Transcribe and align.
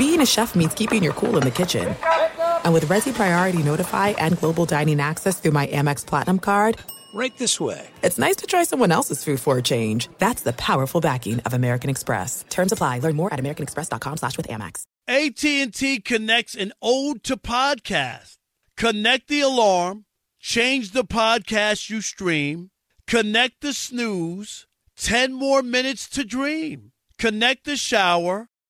being 0.00 0.22
a 0.22 0.26
chef 0.26 0.54
means 0.54 0.72
keeping 0.72 1.02
your 1.02 1.12
cool 1.12 1.36
in 1.36 1.42
the 1.42 1.50
kitchen. 1.50 1.94
And 2.64 2.72
with 2.72 2.86
Resy 2.86 3.12
Priority 3.12 3.62
Notify 3.62 4.08
and 4.16 4.38
Global 4.38 4.64
Dining 4.64 4.98
Access 4.98 5.38
through 5.38 5.50
my 5.50 5.66
Amex 5.66 6.06
Platinum 6.06 6.38
card, 6.38 6.78
Right 7.12 7.36
this 7.38 7.58
way. 7.58 7.88
It's 8.02 8.18
nice 8.18 8.36
to 8.36 8.46
try 8.46 8.62
someone 8.62 8.92
else's 8.92 9.24
food 9.24 9.40
for 9.40 9.58
a 9.58 9.62
change. 9.62 10.08
That's 10.18 10.42
the 10.42 10.52
powerful 10.52 11.00
backing 11.00 11.40
of 11.40 11.52
American 11.52 11.90
Express. 11.90 12.44
Terms 12.48 12.70
apply. 12.70 13.00
Learn 13.00 13.16
more 13.16 13.34
at 13.34 13.40
americanexpress.com 13.40 14.16
slash 14.16 14.36
with 14.36 14.46
Amex. 14.46 14.84
AT&T 15.08 16.02
connects 16.02 16.54
an 16.54 16.72
ode 16.80 17.24
to 17.24 17.36
podcast. 17.36 18.36
Connect 18.76 19.26
the 19.26 19.40
alarm. 19.40 20.04
Change 20.38 20.92
the 20.92 21.04
podcast 21.04 21.90
you 21.90 22.00
stream. 22.00 22.70
Connect 23.08 23.60
the 23.60 23.72
snooze. 23.72 24.68
10 24.96 25.32
more 25.32 25.62
minutes 25.62 26.08
to 26.10 26.22
dream. 26.22 26.92
Connect 27.18 27.64
the 27.64 27.76
shower. 27.76 28.49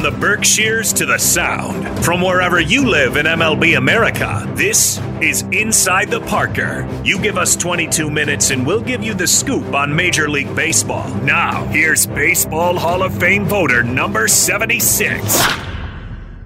From 0.00 0.14
the 0.14 0.18
Berkshires 0.18 0.94
to 0.94 1.04
the 1.04 1.18
Sound, 1.18 2.02
from 2.02 2.22
wherever 2.22 2.58
you 2.58 2.88
live 2.88 3.18
in 3.18 3.26
MLB 3.26 3.76
America, 3.76 4.50
this 4.56 4.98
is 5.20 5.42
Inside 5.52 6.10
the 6.10 6.22
Parker. 6.22 6.88
You 7.04 7.20
give 7.20 7.36
us 7.36 7.54
22 7.54 8.08
minutes 8.08 8.48
and 8.48 8.66
we'll 8.66 8.80
give 8.80 9.04
you 9.04 9.12
the 9.12 9.26
scoop 9.26 9.74
on 9.74 9.94
Major 9.94 10.26
League 10.30 10.56
Baseball. 10.56 11.06
Now, 11.16 11.66
here's 11.66 12.06
Baseball 12.06 12.78
Hall 12.78 13.02
of 13.02 13.12
Fame 13.20 13.44
voter 13.44 13.82
number 13.82 14.26
76, 14.26 15.38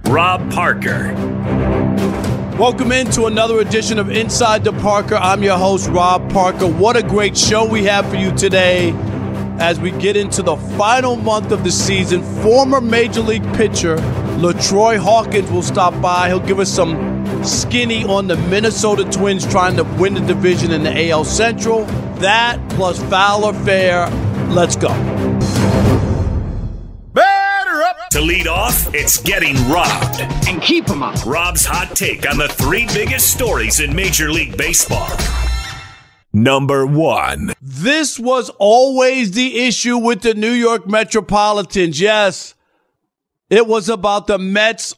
Rob 0.07 0.51
Parker. 0.51 1.13
Welcome 2.59 2.91
into 2.91 3.27
another 3.27 3.61
edition 3.61 4.01
of 4.01 4.11
Inside 4.11 4.65
the 4.65 4.73
Parker. 4.73 5.15
I'm 5.15 5.45
your 5.45 5.59
host, 5.59 5.89
Rob 5.91 6.29
Parker. 6.33 6.67
What 6.67 6.97
a 6.97 7.05
great 7.05 7.39
show 7.39 7.65
we 7.65 7.85
have 7.85 8.11
for 8.11 8.17
you 8.17 8.33
today 8.33 8.93
as 9.59 9.79
we 9.79 9.91
get 9.93 10.17
into 10.17 10.43
the 10.43 10.57
final 10.77 11.17
month 11.17 11.53
of 11.53 11.65
the 11.65 11.71
season. 11.71 12.23
Former 12.43 12.81
Major 12.81 13.21
League 13.21 13.45
pitcher 13.55 13.97
LaTroy 14.39 14.99
Hawkins 14.99 15.51
will 15.51 15.63
stop 15.63 16.01
by. 16.03 16.29
He'll 16.29 16.41
give 16.41 16.59
us 16.59 16.71
some 16.71 17.45
skinny 17.45 18.05
on 18.05 18.27
the 18.27 18.37
Minnesota 18.37 19.05
Twins 19.11 19.47
trying 19.47 19.77
to 19.77 19.85
win 19.85 20.15
the 20.15 20.21
division 20.21 20.73
in 20.73 20.83
the 20.83 21.11
AL 21.11 21.25
Central. 21.25 21.85
That 22.17 22.59
plus 22.71 23.03
Foul 23.05 23.45
or 23.45 23.55
Fair. 23.55 24.09
Let's 24.49 24.77
go. 24.77 24.89
To 28.15 28.21
lead 28.21 28.47
off, 28.47 28.95
it's 28.95 29.21
getting 29.21 29.57
robbed. 29.69 30.21
And 30.49 30.63
keep 30.63 30.87
them 30.87 31.03
up. 31.03 31.27
Rob's 31.27 31.65
hot 31.65 31.97
take 31.97 32.31
on 32.31 32.39
the 32.39 32.47
three 32.47 32.87
biggest 32.95 33.33
stories 33.33 33.81
in 33.81 33.93
Major 33.93 34.31
League 34.31 34.57
Baseball. 34.57 35.09
Number 36.35 36.85
one. 36.85 37.55
This 37.63 38.19
was 38.19 38.51
always 38.59 39.31
the 39.31 39.61
issue 39.61 39.97
with 39.97 40.23
the 40.23 40.35
New 40.35 40.51
York 40.51 40.85
Metropolitans. 40.85 42.01
Yes, 42.01 42.57
it 43.49 43.69
was 43.69 43.89
about 43.89 44.27
the 44.27 44.37
Mets 44.37 44.97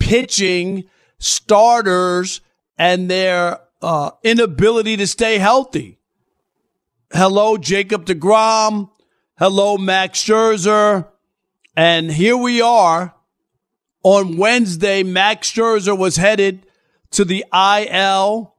pitching 0.00 0.82
starters 1.20 2.40
and 2.76 3.08
their 3.08 3.60
uh, 3.82 4.10
inability 4.24 4.96
to 4.96 5.06
stay 5.06 5.38
healthy. 5.38 6.00
Hello, 7.12 7.56
Jacob 7.56 8.04
DeGrom. 8.04 8.90
Hello, 9.38 9.78
Max 9.78 10.24
Scherzer. 10.24 11.06
And 11.76 12.10
here 12.10 12.36
we 12.36 12.60
are 12.60 13.14
on 14.02 14.36
Wednesday. 14.38 15.04
Max 15.04 15.52
Scherzer 15.52 15.96
was 15.96 16.16
headed 16.16 16.66
to 17.12 17.24
the 17.24 17.44
IL 17.52 18.56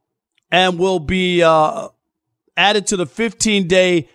and 0.50 0.80
will 0.80 1.00
be 1.00 1.44
uh, 1.44 1.90
added 2.58 2.88
to 2.88 2.98
the 2.98 3.06
15 3.06 3.68
day 3.68 4.10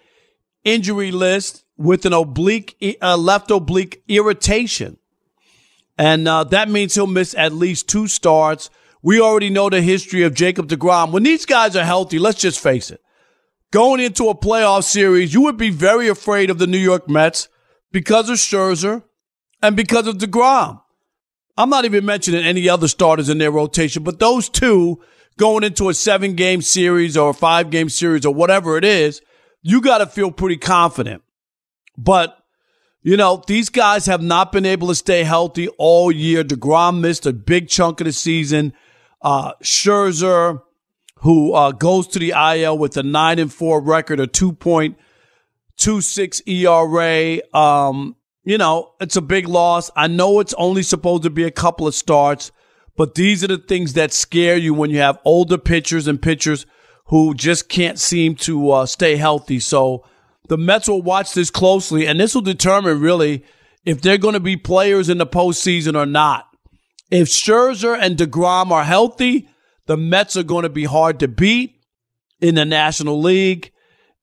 injury 0.65 1.11
list 1.11 1.65
with 1.77 2.05
an 2.05 2.13
oblique, 2.13 2.99
uh, 3.01 3.17
left 3.17 3.51
oblique 3.51 4.03
irritation. 4.09 4.99
And 5.97 6.27
uh, 6.27 6.45
that 6.45 6.69
means 6.69 6.95
he'll 6.95 7.07
miss 7.07 7.35
at 7.35 7.53
least 7.53 7.89
two 7.89 8.07
starts. 8.07 8.71
We 9.03 9.21
already 9.21 9.51
know 9.51 9.71
the 9.71 9.83
history 9.83 10.23
of 10.23 10.35
Jacob 10.35 10.69
DeGrom. 10.69 11.13
When 11.13 11.23
these 11.23 11.47
guys 11.47 11.77
are 11.77 11.85
healthy, 11.85 12.19
let's 12.19 12.41
just 12.41 12.61
face 12.61 12.91
it. 12.91 13.03
Going 13.71 14.01
into 14.01 14.29
a 14.29 14.35
playoff 14.35 14.85
series, 14.85 15.33
you 15.33 15.43
would 15.43 15.57
be 15.57 15.71
very 15.71 16.09
afraid 16.09 16.51
of 16.51 16.59
the 16.59 16.67
New 16.67 16.79
York 16.79 17.09
Mets 17.09 17.49
because 17.93 18.29
of 18.29 18.37
Scherzer 18.37 19.03
and 19.63 19.77
because 19.77 20.07
of 20.07 20.17
DeGrom. 20.17 20.81
I'm 21.57 21.71
not 21.71 21.85
even 21.85 22.05
mentioning 22.05 22.45
any 22.45 22.69
other 22.69 22.89
starters 22.89 23.29
in 23.29 23.39
their 23.39 23.51
rotation, 23.51 24.03
but 24.03 24.19
those 24.19 24.49
two 24.49 25.03
going 25.41 25.65
into 25.65 25.89
a 25.89 25.95
seven 25.95 26.35
game 26.35 26.61
series 26.61 27.17
or 27.17 27.31
a 27.31 27.35
five 27.35 27.71
game 27.71 27.89
series 27.89 28.27
or 28.27 28.35
whatever 28.35 28.77
it 28.77 28.85
is, 28.85 29.23
you 29.63 29.81
got 29.81 29.99
to 29.99 30.07
feel 30.07 30.31
pretty 30.31 30.59
confident. 30.59 31.23
But, 31.97 32.37
you 33.03 33.17
know, 33.17 33.43
these 33.47 33.71
guys 33.71 34.05
have 34.05 34.23
not 34.23 34.53
been 34.53 34.67
able 34.67 34.89
to 34.89 34.95
stay 34.95 35.25
healthy 35.25 35.69
all 35.79 36.13
year. 36.13 36.45
DeGrom 36.45 37.01
missed 37.01 37.25
a 37.25 37.33
big 37.33 37.69
chunk 37.69 38.03
of 38.03 38.05
the 38.05 38.13
season. 38.13 38.75
Uh, 39.23 39.55
Scherzer, 39.63 40.61
who 41.21 41.55
uh, 41.55 41.73
goes 41.73 42.07
to 42.09 42.19
the 42.19 42.35
IL 42.37 42.77
with 42.77 42.99
a 42.99 43.03
nine 43.03 43.39
and 43.39 43.51
four 43.51 43.81
record, 43.81 44.21
a 44.21 44.27
2.26 44.27 46.43
ERA. 46.47 47.41
Um, 47.59 48.15
you 48.45 48.59
know, 48.59 48.93
it's 49.01 49.17
a 49.17 49.23
big 49.23 49.49
loss. 49.49 49.91
I 49.97 50.07
know 50.07 50.41
it's 50.41 50.53
only 50.55 50.83
supposed 50.83 51.23
to 51.23 51.31
be 51.31 51.45
a 51.45 51.51
couple 51.51 51.87
of 51.87 51.95
starts, 51.95 52.53
but 53.01 53.15
these 53.15 53.43
are 53.43 53.47
the 53.47 53.57
things 53.57 53.95
that 53.95 54.13
scare 54.13 54.59
you 54.59 54.75
when 54.75 54.91
you 54.91 54.99
have 54.99 55.19
older 55.25 55.57
pitchers 55.57 56.07
and 56.07 56.21
pitchers 56.21 56.67
who 57.07 57.33
just 57.33 57.71
can't 57.71 57.99
seem 57.99 58.35
to 58.35 58.73
uh, 58.73 58.85
stay 58.85 59.17
healthy. 59.17 59.59
So 59.59 60.05
the 60.49 60.59
Mets 60.59 60.87
will 60.87 61.01
watch 61.01 61.33
this 61.33 61.49
closely, 61.49 62.07
and 62.07 62.21
this 62.21 62.35
will 62.35 62.43
determine 62.43 63.01
really 63.01 63.43
if 63.87 64.03
they're 64.03 64.19
going 64.19 64.35
to 64.35 64.39
be 64.39 64.59
players 64.59 65.09
in 65.09 65.17
the 65.17 65.27
postseason 65.27 65.97
or 65.97 66.05
not. 66.05 66.47
If 67.11 67.29
Scherzer 67.29 67.99
and 67.99 68.19
DeGrom 68.19 68.71
are 68.71 68.85
healthy, 68.85 69.49
the 69.87 69.97
Mets 69.97 70.37
are 70.37 70.43
going 70.43 70.65
to 70.65 70.69
be 70.69 70.85
hard 70.85 71.21
to 71.21 71.27
beat 71.27 71.81
in 72.39 72.57
the 72.57 72.67
National 72.67 73.19
League. 73.19 73.73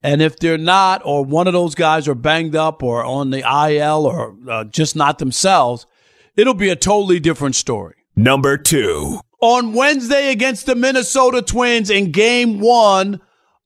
And 0.03 0.21
if 0.21 0.38
they're 0.38 0.59
not, 0.59 1.01
or 1.03 1.25
one 1.25 1.47
of 1.47 1.53
those 1.53 1.73
guys 1.73 2.07
are 2.07 2.13
banged 2.13 2.56
up 2.56 2.83
or 2.83 3.03
on 3.03 3.31
the 3.31 3.39
IL 3.39 4.06
or 4.06 4.35
uh, 4.47 4.65
just 4.65 4.95
not 4.95 5.18
themselves, 5.18 5.88
it'll 6.35 6.53
be 6.53 6.69
a 6.69 6.75
totally 6.75 7.19
different 7.19 7.56
story. 7.56 7.96
Number 8.18 8.58
two. 8.58 9.19
On 9.42 9.74
Wednesday 9.74 10.31
against 10.31 10.66
the 10.66 10.74
Minnesota 10.74 11.44
Twins 11.44 11.92
in 11.92 12.12
game 12.12 12.60
one 12.60 13.22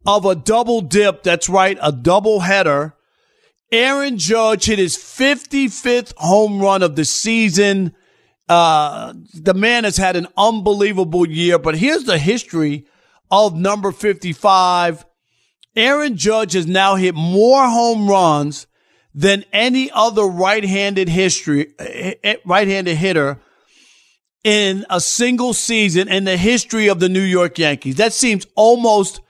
of 0.05 0.25
a 0.25 0.35
double 0.35 0.81
dip, 0.81 1.23
that's 1.23 1.47
right, 1.47 1.77
a 1.81 1.93
double 1.93 2.41
header, 2.41 2.93
Aaron 3.71 4.17
Judge 4.17 4.65
hit 4.65 4.77
his 4.77 4.97
55th 4.97 6.13
home 6.17 6.61
run 6.61 6.83
of 6.83 6.97
the 6.97 7.05
season. 7.05 7.95
Uh, 8.49 9.13
the 9.33 9.53
man 9.53 9.85
has 9.85 9.95
had 9.95 10.17
an 10.17 10.27
unbelievable 10.35 11.25
year, 11.25 11.57
but 11.57 11.77
here's 11.77 12.03
the 12.03 12.17
history 12.17 12.85
of 13.31 13.55
number 13.55 13.93
55. 13.93 15.05
Aaron 15.77 16.17
Judge 16.17 16.51
has 16.51 16.67
now 16.67 16.95
hit 16.95 17.15
more 17.15 17.69
home 17.69 18.09
runs 18.09 18.67
than 19.15 19.45
any 19.53 19.89
other 19.91 20.25
right-handed 20.25 21.07
history, 21.07 21.73
eh, 21.79 22.15
eh, 22.21 22.35
right-handed 22.45 22.97
hitter 22.97 23.39
in 24.43 24.85
a 24.89 24.99
single 24.99 25.53
season 25.53 26.07
in 26.07 26.23
the 26.23 26.37
history 26.37 26.87
of 26.87 26.99
the 26.99 27.09
New 27.09 27.21
York 27.21 27.57
Yankees. 27.59 27.95
That 27.95 28.13
seems 28.13 28.47
almost 28.55 29.21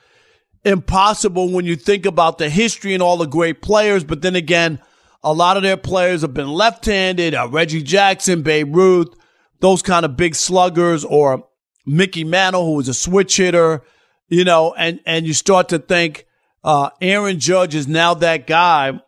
impossible 0.64 1.52
when 1.52 1.66
you 1.66 1.76
think 1.76 2.06
about 2.06 2.38
the 2.38 2.50
history 2.50 2.94
and 2.94 3.04
all 3.04 3.18
the 3.18 3.26
great 3.26 3.62
players. 3.62 4.04
But 4.04 4.22
then 4.22 4.36
again, 4.36 4.80
a 5.24 5.34
lot 5.34 5.58
of 5.58 5.64
their 5.64 5.78
players 5.78 6.22
have 6.22 6.34
been 6.34 6.52
left-handed. 6.52 7.36
Uh, 7.36 7.48
Reggie 7.50 7.84
Jackson, 7.84 8.42
Babe 8.42 8.76
Ruth, 8.76 9.14
those 9.60 9.82
kind 9.82 10.06
of 10.06 10.18
big 10.18 10.36
sluggers, 10.36 11.04
or 11.04 11.48
Mickey 11.86 12.24
Mantle, 12.24 12.66
who 12.66 12.76
was 12.76 12.88
a 12.88 12.94
switch 12.94 13.38
hitter, 13.38 13.84
you 14.30 14.44
know, 14.44 14.74
and, 14.74 15.00
and 15.06 15.28
you 15.28 15.34
start 15.34 15.70
to 15.70 15.80
think, 15.80 16.26
uh, 16.64 16.90
Aaron 17.02 17.40
Judge 17.40 17.76
is 17.76 17.88
now 17.88 18.14
that 18.14 18.48
guy 18.48 19.00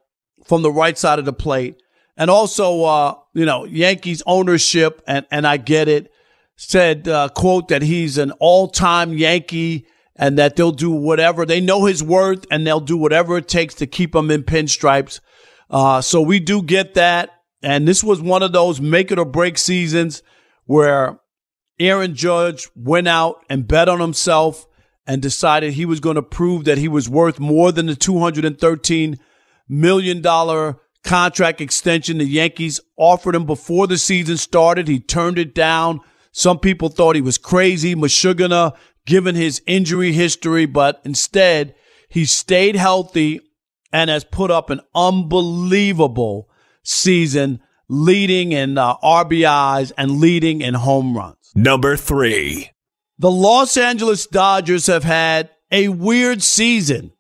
from 0.46 0.64
the 0.64 0.72
right 0.72 0.98
side 0.98 1.20
of 1.20 1.26
the 1.26 1.34
plate. 1.34 1.82
And 2.16 2.30
also, 2.30 2.84
uh, 2.84 3.16
you 3.34 3.46
know, 3.46 3.66
Yankees 3.66 4.22
ownership, 4.26 5.02
and, 5.08 5.26
and 5.32 5.48
I 5.48 5.58
get 5.58 5.88
it, 5.88 6.12
said, 6.56 7.08
uh, 7.08 7.30
quote, 7.30 7.70
that 7.70 7.82
he's 7.82 8.18
an 8.18 8.32
all 8.40 8.68
time 8.68 9.14
Yankee 9.14 9.88
and 10.16 10.38
that 10.38 10.56
they'll 10.56 10.72
do 10.72 10.92
whatever. 10.92 11.46
They 11.46 11.60
know 11.60 11.86
his 11.86 12.04
worth 12.04 12.46
and 12.52 12.66
they'll 12.66 12.80
do 12.80 12.98
whatever 12.98 13.38
it 13.38 13.48
takes 13.48 13.74
to 13.76 13.88
keep 13.88 14.16
him 14.16 14.30
in 14.30 14.44
pinstripes. 14.44 15.20
Uh, 15.70 16.02
so 16.02 16.22
we 16.22 16.40
do 16.40 16.62
get 16.62 16.94
that. 16.94 17.32
And 17.64 17.88
this 17.88 18.04
was 18.04 18.22
one 18.22 18.44
of 18.44 18.52
those 18.52 18.80
make 18.80 19.12
it 19.12 19.18
or 19.18 19.26
break 19.26 19.58
seasons 19.58 20.22
where 20.66 21.20
Aaron 21.80 22.14
Judge 22.14 22.70
went 22.76 23.08
out 23.08 23.44
and 23.50 23.68
bet 23.68 23.90
on 23.90 24.00
himself 24.00 24.68
and 25.08 25.22
decided 25.22 25.74
he 25.74 25.86
was 25.86 26.00
going 26.00 26.16
to 26.16 26.22
prove 26.22 26.66
that 26.66 26.78
he 26.78 26.88
was 26.88 27.10
worth 27.10 27.40
more 27.40 27.72
than 27.72 27.88
the 27.88 27.94
$213 27.94 29.18
million 29.68 30.22
contract 31.04 31.62
extension 31.62 32.18
the 32.18 32.26
Yankees 32.26 32.80
offered 32.98 33.36
him 33.36 33.46
before 33.46 33.88
the 33.88 33.98
season 33.98 34.38
started. 34.38 34.88
He 34.88 35.00
turned 35.00 35.38
it 35.38 35.54
down. 35.54 36.00
Some 36.32 36.60
people 36.60 36.90
thought 36.90 37.16
he 37.16 37.22
was 37.22 37.38
crazy, 37.38 37.96
Mashugana, 37.96 38.76
given 39.06 39.36
his 39.36 39.62
injury 39.68 40.14
history, 40.14 40.66
but 40.66 41.02
instead 41.04 41.76
he 42.10 42.26
stayed 42.26 42.76
healthy 42.76 43.40
and 43.92 44.10
has 44.10 44.24
put 44.24 44.50
up 44.52 44.70
an 44.70 44.82
unbelievable 44.96 46.50
season, 46.84 47.60
leading 47.88 48.52
in 48.52 48.78
uh, 48.78 48.98
RBIs 48.98 49.92
and 49.98 50.20
leading 50.20 50.62
in 50.62 50.74
home 50.74 51.16
runs. 51.16 51.52
Number 51.56 51.96
three. 51.96 52.72
The 53.20 53.32
Los 53.32 53.78
Angeles 53.78 54.26
Dodgers 54.26 54.88
have 54.88 55.04
had 55.04 55.50
a 55.72 55.90
weird 55.90 56.42
season. 56.42 57.13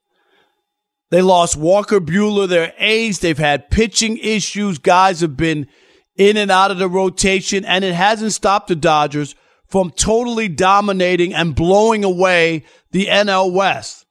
They 1.13 1.21
lost 1.21 1.55
Walker 1.55 2.01
Buehler, 2.01 2.47
their 2.47 2.73
ace. 2.79 3.19
They've 3.19 3.37
had 3.37 3.69
pitching 3.69 4.17
issues. 4.17 4.79
Guys 4.79 5.21
have 5.21 5.37
been 5.37 5.67
in 6.15 6.37
and 6.37 6.49
out 6.49 6.71
of 6.71 6.79
the 6.79 6.89
rotation, 6.89 7.63
and 7.65 7.85
it 7.85 7.93
hasn't 7.93 8.33
stopped 8.33 8.67
the 8.67 8.75
Dodgers 8.75 9.35
from 9.67 9.91
totally 9.91 10.47
dominating 10.47 11.31
and 11.31 11.53
blowing 11.53 12.03
away 12.03 12.63
the 12.89 13.05
NL 13.05 13.53
West. 13.53 14.07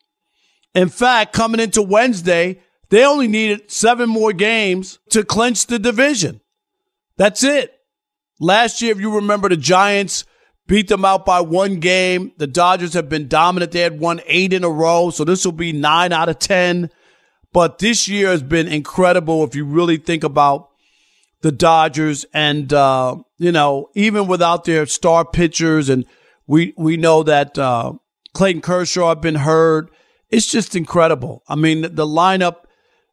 In 0.77 0.89
fact, 0.89 1.33
coming 1.33 1.59
into 1.59 1.83
Wednesday, 1.83 2.61
they 2.91 3.05
only 3.05 3.27
needed 3.27 3.69
seven 3.69 4.09
more 4.09 4.33
games 4.33 5.01
to 5.11 5.25
clinch 5.25 5.67
the 5.67 5.81
division. 5.81 6.41
That's 7.17 7.43
it. 7.43 7.75
Last 8.39 8.81
year, 8.81 8.93
if 8.93 9.01
you 9.01 9.17
remember, 9.17 9.49
the 9.49 9.57
Giants 9.57 10.25
beat 10.67 10.89
them 10.89 11.05
out 11.05 11.27
by 11.27 11.41
one 11.41 11.77
game. 11.77 12.33
The 12.37 12.47
Dodgers 12.47 12.95
have 12.95 13.09
been 13.09 13.29
dominant. 13.29 13.73
They 13.73 13.81
had 13.81 14.01
won 14.01 14.21
eight 14.27 14.53
in 14.53 14.65
a 14.65 14.71
row. 14.71 15.11
So 15.11 15.25
this 15.25 15.45
will 15.45 15.53
be 15.53 15.73
nine 15.73 16.13
out 16.13 16.29
of 16.29 16.39
10. 16.39 16.91
But 17.53 17.79
this 17.79 18.09
year 18.09 18.29
has 18.29 18.43
been 18.43 18.69
incredible 18.69 19.45
if 19.45 19.55
you 19.55 19.65
really 19.65 19.99
think 19.99 20.25
about 20.25 20.71
the 21.43 21.53
Dodgers. 21.53 22.25
And, 22.33 22.73
uh, 22.73 23.17
you 23.39 23.53
know, 23.53 23.91
even 23.95 24.27
without 24.27 24.65
their 24.65 24.87
star 24.87 25.25
pitchers, 25.25 25.89
and 25.89 26.07
we, 26.47 26.73
we 26.77 26.97
know 26.97 27.23
that 27.23 27.59
uh, 27.59 27.95
Clayton 28.33 28.63
Kershaw 28.63 29.11
have 29.11 29.21
been 29.21 29.35
hurt. 29.35 29.91
It's 30.31 30.47
just 30.47 30.75
incredible. 30.75 31.43
I 31.47 31.57
mean, 31.57 31.83
the 31.83 32.07
lineup 32.07 32.65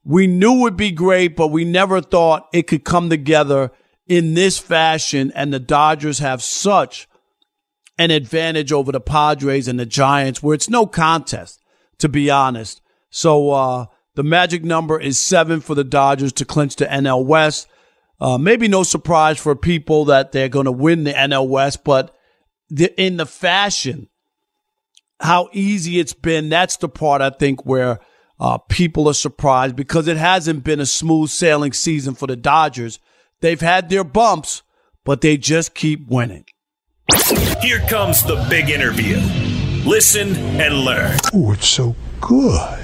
we 0.06 0.28
knew 0.28 0.62
would 0.62 0.78
be 0.78 0.92
great, 0.92 1.36
but 1.36 1.50
we 1.50 1.66
never 1.66 2.00
thought 2.00 2.48
it 2.54 2.68
could 2.68 2.86
come 2.86 3.10
together 3.10 3.72
in 4.08 4.34
this 4.34 4.58
fashion. 4.58 5.34
And 5.36 5.54
the 5.54 5.60
Dodgers 5.60 6.20
have 6.20 6.42
such 6.42 7.09
an 8.00 8.12
advantage 8.12 8.72
over 8.72 8.94
the 8.94 9.02
Padres 9.02 9.68
and 9.68 9.78
the 9.78 9.86
Giants, 9.86 10.42
where 10.42 10.56
it's 10.56 10.70
no 10.70 10.88
contest, 10.88 11.62
to 11.98 12.08
be 12.08 12.32
honest. 12.32 12.82
So 13.10 13.52
uh, 13.52 13.86
the 14.16 14.24
magic 14.24 14.64
number 14.64 14.98
is 15.00 15.20
seven 15.20 15.60
for 15.60 15.76
the 15.76 15.84
Dodgers 15.84 16.32
to 16.34 16.46
clinch 16.46 16.78
the 16.78 16.86
NL 16.86 17.26
West. 17.26 17.68
Uh, 18.22 18.38
maybe 18.38 18.70
no 18.70 18.84
surprise 18.84 19.38
for 19.38 19.54
people 19.54 20.06
that 20.06 20.32
they're 20.32 20.48
going 20.48 20.66
to 20.66 20.72
win 20.72 21.04
the 21.04 21.12
NL 21.12 21.50
West, 21.50 21.84
but 21.84 22.16
the, 22.70 23.00
in 23.02 23.18
the 23.18 23.26
fashion, 23.26 24.08
how 25.20 25.50
easy 25.52 26.00
it's 26.00 26.14
been, 26.14 26.48
that's 26.48 26.78
the 26.78 26.88
part 26.88 27.22
I 27.22 27.32
think 27.32 27.66
where 27.66 28.00
uh, 28.40 28.60
people 28.70 29.10
are 29.10 29.14
surprised 29.14 29.76
because 29.76 30.08
it 30.08 30.16
hasn't 30.16 30.64
been 30.64 30.80
a 30.80 30.86
smooth 30.86 31.30
sailing 31.30 31.74
season 31.74 32.16
for 32.16 32.28
the 32.28 32.38
Dodgers. 32.38 33.00
They've 33.42 33.60
had 33.60 33.90
their 33.90 34.06
bumps, 34.06 34.62
but 35.04 35.20
they 35.20 35.36
just 35.36 35.74
keep 35.74 36.08
winning. 36.08 36.46
Here 37.62 37.80
comes 37.88 38.24
the 38.24 38.44
big 38.50 38.70
interview. 38.72 39.18
Listen 39.88 40.36
and 40.60 40.74
learn. 40.80 41.18
Oh, 41.34 41.52
it's 41.52 41.68
so 41.68 41.96
good. 42.20 42.80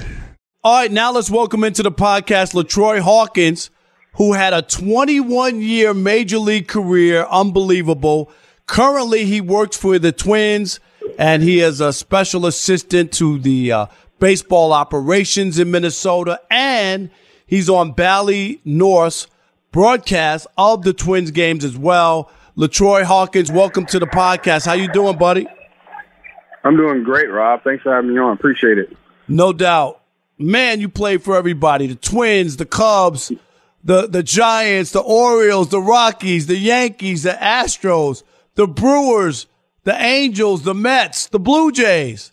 All 0.62 0.80
right, 0.80 0.90
now 0.92 1.10
let's 1.12 1.30
welcome 1.30 1.64
into 1.64 1.82
the 1.82 1.90
podcast 1.90 2.54
LaTroy 2.54 3.00
Hawkins, 3.00 3.70
who 4.14 4.34
had 4.34 4.54
a 4.54 4.62
21 4.62 5.60
year 5.60 5.92
major 5.92 6.38
league 6.38 6.68
career. 6.68 7.26
Unbelievable. 7.28 8.30
Currently, 8.66 9.24
he 9.24 9.40
works 9.40 9.76
for 9.76 9.98
the 9.98 10.12
Twins 10.12 10.78
and 11.18 11.42
he 11.42 11.60
is 11.60 11.80
a 11.80 11.92
special 11.92 12.46
assistant 12.46 13.12
to 13.14 13.38
the 13.38 13.72
uh, 13.72 13.86
baseball 14.20 14.72
operations 14.72 15.58
in 15.58 15.72
Minnesota. 15.72 16.40
And 16.50 17.10
he's 17.46 17.68
on 17.68 17.92
Bally 17.92 18.60
North's 18.64 19.26
broadcast 19.72 20.46
of 20.56 20.82
the 20.82 20.92
Twins 20.92 21.32
games 21.32 21.64
as 21.64 21.76
well. 21.76 22.30
LaTroy 22.56 23.02
Hawkins, 23.02 23.52
welcome 23.52 23.84
to 23.84 23.98
the 23.98 24.06
podcast. 24.06 24.64
How 24.64 24.72
you 24.72 24.88
doing, 24.90 25.18
buddy? 25.18 25.46
I'm 26.64 26.74
doing 26.74 27.02
great, 27.02 27.30
Rob. 27.30 27.62
Thanks 27.62 27.82
for 27.82 27.94
having 27.94 28.14
me 28.14 28.18
on. 28.18 28.32
Appreciate 28.32 28.78
it. 28.78 28.96
No 29.28 29.52
doubt. 29.52 30.00
Man, 30.38 30.80
you 30.80 30.88
played 30.88 31.22
for 31.22 31.36
everybody. 31.36 31.86
The 31.86 31.96
Twins, 31.96 32.56
the 32.56 32.64
Cubs, 32.64 33.30
the, 33.84 34.06
the 34.06 34.22
Giants, 34.22 34.92
the 34.92 35.00
Orioles, 35.00 35.68
the 35.68 35.82
Rockies, 35.82 36.46
the 36.46 36.56
Yankees, 36.56 37.24
the 37.24 37.32
Astros, 37.32 38.22
the 38.54 38.66
Brewers, 38.66 39.46
the 39.84 39.94
Angels, 39.94 40.62
the 40.62 40.74
Mets, 40.74 41.26
the 41.26 41.38
Blue 41.38 41.70
Jays. 41.70 42.32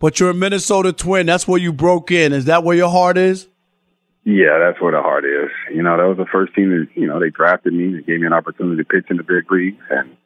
But 0.00 0.18
you're 0.18 0.30
a 0.30 0.34
Minnesota 0.34 0.92
Twin. 0.92 1.26
That's 1.26 1.46
where 1.46 1.60
you 1.60 1.72
broke 1.72 2.10
in. 2.10 2.32
Is 2.32 2.46
that 2.46 2.64
where 2.64 2.76
your 2.76 2.90
heart 2.90 3.16
is? 3.16 3.46
Yeah, 4.24 4.58
that's 4.58 4.80
where 4.80 4.90
the 4.90 5.02
heart 5.02 5.24
is. 5.24 5.50
You 5.76 5.82
know, 5.82 5.98
that 5.98 6.08
was 6.08 6.16
the 6.16 6.24
first 6.32 6.54
team 6.54 6.70
that, 6.70 6.88
you 6.98 7.06
know, 7.06 7.20
they 7.20 7.28
drafted 7.28 7.74
me. 7.74 7.92
They 7.92 8.02
gave 8.02 8.20
me 8.20 8.26
an 8.26 8.32
opportunity 8.32 8.82
to 8.82 8.88
pitch 8.88 9.10
in 9.10 9.18
the 9.18 9.22
big 9.22 9.52
leagues. 9.52 9.82
And 9.90 10.16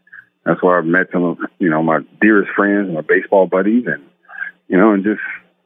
that's 0.45 0.63
where 0.63 0.79
I 0.79 0.83
met 0.83 1.09
some 1.13 1.25
of, 1.25 1.39
you 1.59 1.69
know, 1.69 1.83
my 1.83 2.03
dearest 2.21 2.53
friends, 2.55 2.95
my 2.95 3.01
baseball 3.01 3.49
buddies. 3.49 3.85
And, 3.89 4.01
you 4.69 4.79
know, 4.79 4.93
and 4.93 5.03
just, 5.03 5.21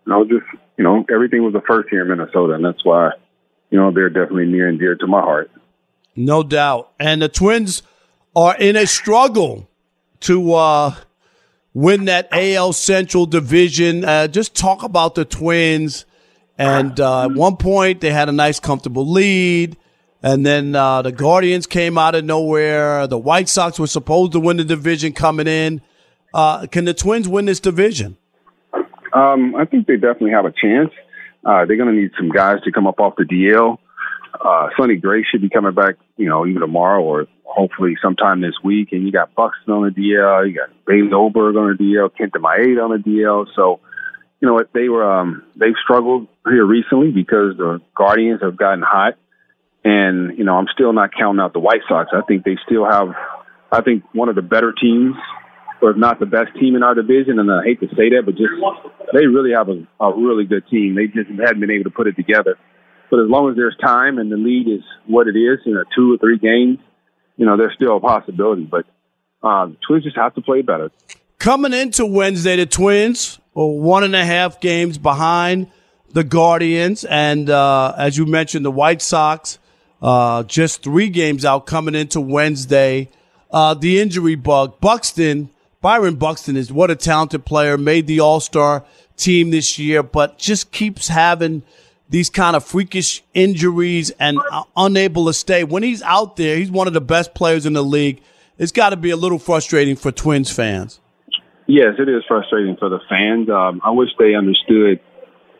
you 0.07 0.13
know, 0.13 0.25
just, 0.25 0.47
you 0.79 0.85
know, 0.85 1.05
everything 1.13 1.45
was 1.45 1.53
the 1.53 1.61
first 1.61 1.91
here 1.91 2.01
in 2.01 2.09
Minnesota. 2.09 2.55
And 2.55 2.65
that's 2.65 2.83
why, 2.83 3.11
you 3.69 3.79
know, 3.79 3.91
they're 3.91 4.09
definitely 4.09 4.47
near 4.47 4.69
and 4.69 4.79
dear 4.79 4.95
to 4.95 5.07
my 5.07 5.21
heart. 5.21 5.51
No 6.17 6.43
doubt. 6.43 6.91
And 6.99 7.21
the 7.21 7.29
Twins 7.29 7.83
are 8.35 8.57
in 8.57 8.77
a 8.77 8.87
struggle 8.87 9.69
to 10.21 10.55
uh, 10.55 10.95
win 11.75 12.07
that 12.07 12.29
AL 12.33 12.73
Central 12.73 13.27
division. 13.27 14.03
Uh, 14.03 14.29
just 14.29 14.55
talk 14.55 14.83
about 14.83 15.15
the 15.15 15.27
Twins 15.27 16.07
And 16.59 16.99
uh, 17.01 17.25
at 17.25 17.33
one 17.33 17.57
point, 17.57 18.01
they 18.01 18.11
had 18.11 18.29
a 18.29 18.33
nice, 18.33 18.61
comfortable 18.61 19.11
lead. 19.11 19.77
And 20.23 20.47
then 20.47 20.75
uh, 20.75 21.03
the 21.03 21.13
Guardians 21.13 21.67
came 21.67 21.99
out 21.99 22.15
of 22.15 22.25
nowhere. 22.25 23.07
The 23.07 23.19
White 23.19 23.49
Sox 23.49 23.79
were 23.79 23.87
supposed 23.87 24.33
to 24.33 24.41
win 24.41 24.57
the 24.57 24.65
division 24.65 25.13
coming 25.13 25.47
in. 25.47 25.83
Uh, 26.33 26.67
can 26.67 26.85
the 26.85 26.95
Twins 26.95 27.29
win 27.29 27.45
this 27.45 27.61
division? 27.61 28.17
Um, 29.13 29.55
I 29.55 29.65
think 29.65 29.87
they 29.87 29.95
definitely 29.95 30.31
have 30.31 30.47
a 30.47 30.53
chance. 30.53 30.91
Uh, 31.45 31.67
they're 31.67 31.77
going 31.77 31.95
to 31.95 32.01
need 32.01 32.13
some 32.17 32.31
guys 32.31 32.63
to 32.65 32.73
come 32.73 32.87
up 32.87 33.01
off 33.01 33.15
the 33.17 33.25
DL. 33.25 33.79
Uh, 34.41 34.69
Sonny 34.77 34.97
Gray 34.97 35.25
should 35.31 35.43
be 35.43 35.49
coming 35.49 35.75
back, 35.75 35.97
you 36.17 36.29
know, 36.29 36.47
either 36.47 36.61
tomorrow 36.61 37.03
or 37.03 37.27
hopefully 37.45 37.97
sometime 38.03 38.41
this 38.41 38.55
week. 38.65 38.89
And 38.93 39.05
you 39.05 39.13
got 39.13 39.35
Buxton 39.35 39.73
on 39.73 39.83
the 39.85 39.91
DL, 39.91 40.49
you 40.49 40.55
got 40.55 40.71
Bailey 40.87 41.13
Ober 41.13 41.49
on 41.49 41.77
the 41.77 41.85
DL, 41.85 42.11
Kenta 42.11 42.41
Maeda 42.41 42.83
on 42.83 42.91
the 42.91 43.09
DL. 43.09 43.47
So, 43.55 43.81
you 44.41 44.49
know 44.49 44.55
what, 44.55 44.73
they 44.73 44.89
were 44.89 45.05
um, 45.11 45.43
they've 45.57 45.75
struggled 45.83 46.29
here 46.47 46.65
recently 46.65 47.11
because 47.11 47.57
the 47.57 47.81
Guardians 47.95 48.41
have 48.43 48.57
gotten 48.57 48.83
hot. 48.83 49.15
And, 49.87 50.39
you 50.39 50.45
know, 50.45 50.57
I'm 50.57 50.69
still 50.73 50.95
not 50.95 51.11
counting 51.15 51.41
out 51.41 51.53
the 51.53 51.61
White 51.61 51.83
Sox. 51.87 52.11
I 52.15 52.23
think 52.23 52.43
they 52.43 52.57
still 52.65 52.87
have, 52.87 53.09
I 53.71 53.83
think, 53.83 54.03
one 54.15 54.31
of 54.31 54.35
the 54.35 54.41
better 54.41 54.73
teams, 54.73 55.15
or 55.83 55.91
if 55.91 55.99
not 55.99 56.21
the 56.21 56.27
best 56.27 56.55
team 56.59 56.75
in 56.75 56.83
our 56.83 56.95
division. 56.95 57.39
And 57.39 57.53
I 57.53 57.63
hate 57.63 57.81
to 57.81 57.89
say 57.89 58.09
that, 58.09 58.23
but 58.25 58.35
just 58.35 58.53
they 59.13 59.27
really 59.27 59.53
have 59.53 59.69
a, 59.69 59.87
a 60.01 60.17
really 60.17 60.47
good 60.47 60.67
team. 60.69 60.95
They 60.95 61.07
just 61.07 61.29
hadn't 61.39 61.61
been 61.61 61.71
able 61.71 61.85
to 61.85 61.91
put 61.91 62.07
it 62.07 62.17
together. 62.17 62.59
But 63.11 63.21
as 63.21 63.29
long 63.29 63.51
as 63.51 63.57
there's 63.57 63.77
time 63.77 64.17
and 64.17 64.33
the 64.33 64.37
lead 64.37 64.69
is 64.69 64.83
what 65.07 65.29
it 65.29 65.37
is, 65.37 65.59
you 65.67 65.75
know, 65.75 65.85
two 65.95 66.15
or 66.15 66.17
three 66.19 66.39
games, 66.39 66.79
you 67.37 67.45
know, 67.45 67.59
there's 67.59 67.75
still 67.75 67.99
a 67.99 68.01
possibility. 68.01 68.65
But 68.65 68.87
um, 69.47 69.77
Twins 69.87 70.05
just 70.05 70.17
have 70.17 70.35
to 70.37 70.41
play 70.41 70.63
better. 70.63 70.91
Coming 71.39 71.75
into 71.75 72.07
Wednesday, 72.07 72.57
the 72.57 72.65
Twins 72.65 73.39
one 73.55 74.05
and 74.05 74.15
a 74.15 74.25
half 74.25 74.61
games 74.61 74.99
behind 74.99 75.69
the 76.11 76.25
Guardians. 76.25 77.05
And 77.05 77.49
uh, 77.49 77.95
as 77.97 78.17
you 78.17 78.27
mentioned, 78.27 78.65
the 78.65 78.71
White 78.71 79.03
Sox 79.03 79.59
uh, 80.05 80.43
just 80.43 80.83
three 80.83 81.09
games 81.09 81.47
out 81.47 81.65
coming 81.65 81.95
into 81.95 82.21
Wednesday. 82.21 83.09
Uh, 83.51 83.73
the 83.73 84.01
injury 84.01 84.35
bug. 84.35 84.79
Buxton, 84.79 85.49
Byron 85.81 86.17
Buxton 86.17 86.57
is 86.57 86.71
what 86.71 86.91
a 86.91 86.97
talented 86.97 87.47
player, 87.47 87.79
made 87.79 88.07
the 88.07 88.21
All 88.21 88.41
Star 88.41 88.85
team 89.17 89.51
this 89.51 89.79
year, 89.79 90.03
but 90.03 90.39
just 90.39 90.73
keeps 90.73 91.09
having 91.09 91.63
these 92.11 92.29
kind 92.29 92.55
of 92.55 92.63
freakish 92.63 93.23
injuries 93.33 94.11
and 94.21 94.39
uh, 94.51 94.65
unable 94.77 95.25
to 95.27 95.33
stay. 95.33 95.65
When 95.65 95.83
he's 95.83 96.03
out 96.03 96.37
there, 96.37 96.59
he's 96.59 96.71
one 96.71 96.87
of 96.87 96.93
the 96.93 97.01
best 97.01 97.33
players 97.35 97.65
in 97.65 97.73
the 97.73 97.83
league. 97.83 98.21
It's 98.59 98.73
got 98.73 98.91
to 98.91 98.97
be 98.97 99.11
a 99.11 99.17
little 99.17 99.39
frustrating 99.39 99.97
for 99.97 100.13
Twins 100.13 100.51
fans. 100.51 101.01
Yes, 101.67 101.95
it 101.99 102.09
is 102.09 102.23
frustrating 102.29 102.77
for 102.77 102.91
the 102.91 103.01
fans. 103.09 103.49
Um, 103.49 103.81
I 103.83 103.91
wish 103.91 104.11
they 104.19 104.35
understood, 104.35 105.01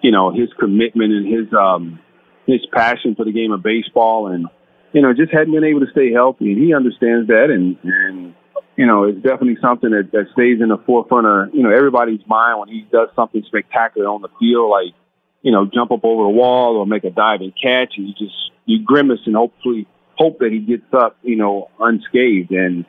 you 0.03 0.11
know, 0.11 0.33
his 0.33 0.51
commitment 0.59 1.13
and 1.13 1.27
his 1.27 1.53
um, 1.55 1.99
his 2.47 2.61
passion 2.73 3.15
for 3.15 3.25
the 3.25 3.33
game 3.33 3.53
of 3.53 3.63
baseball 3.63 4.27
and, 4.27 4.47
you 4.93 5.01
know, 5.01 5.15
just 5.15 5.33
hadn't 5.33 5.55
been 5.55 5.65
able 5.65 5.81
to 5.81 5.91
stay 5.93 6.13
healthy. 6.13 6.53
And 6.53 6.63
he 6.63 6.75
understands 6.75 7.29
that. 7.29 7.49
And, 7.49 7.79
and, 7.83 8.35
you 8.77 8.85
know, 8.87 9.05
it's 9.05 9.23
definitely 9.23 9.57
something 9.63 9.91
that, 9.91 10.11
that 10.13 10.27
stays 10.35 10.61
in 10.61 10.69
the 10.69 10.77
forefront 10.85 11.27
of, 11.27 11.55
you 11.55 11.63
know, 11.63 11.71
everybody's 11.71 12.21
mind 12.27 12.61
when 12.61 12.69
he 12.69 12.87
does 12.93 13.09
something 13.17 13.43
spectacular 13.47 14.09
on 14.09 14.21
the 14.21 14.29
field, 14.39 14.71
like, 14.71 14.93
you 15.41 15.53
know, 15.53 15.65
jump 15.65 15.91
up 15.91 16.05
over 16.05 16.25
a 16.25 16.31
wall 16.31 16.77
or 16.77 16.87
make 16.87 17.05
a 17.05 17.11
diving 17.11 17.53
catch. 17.53 17.95
And 17.97 18.09
you 18.09 18.13
just, 18.13 18.37
you 18.67 18.85
grimace 18.85 19.21
and 19.25 19.37
hopefully 19.37 19.87
hope 20.17 20.41
that 20.41 20.53
he 20.53 20.59
gets 20.59 20.93
up, 20.93 21.17
you 21.23 21.37
know, 21.37 21.71
unscathed. 21.81 22.51
And, 22.51 22.85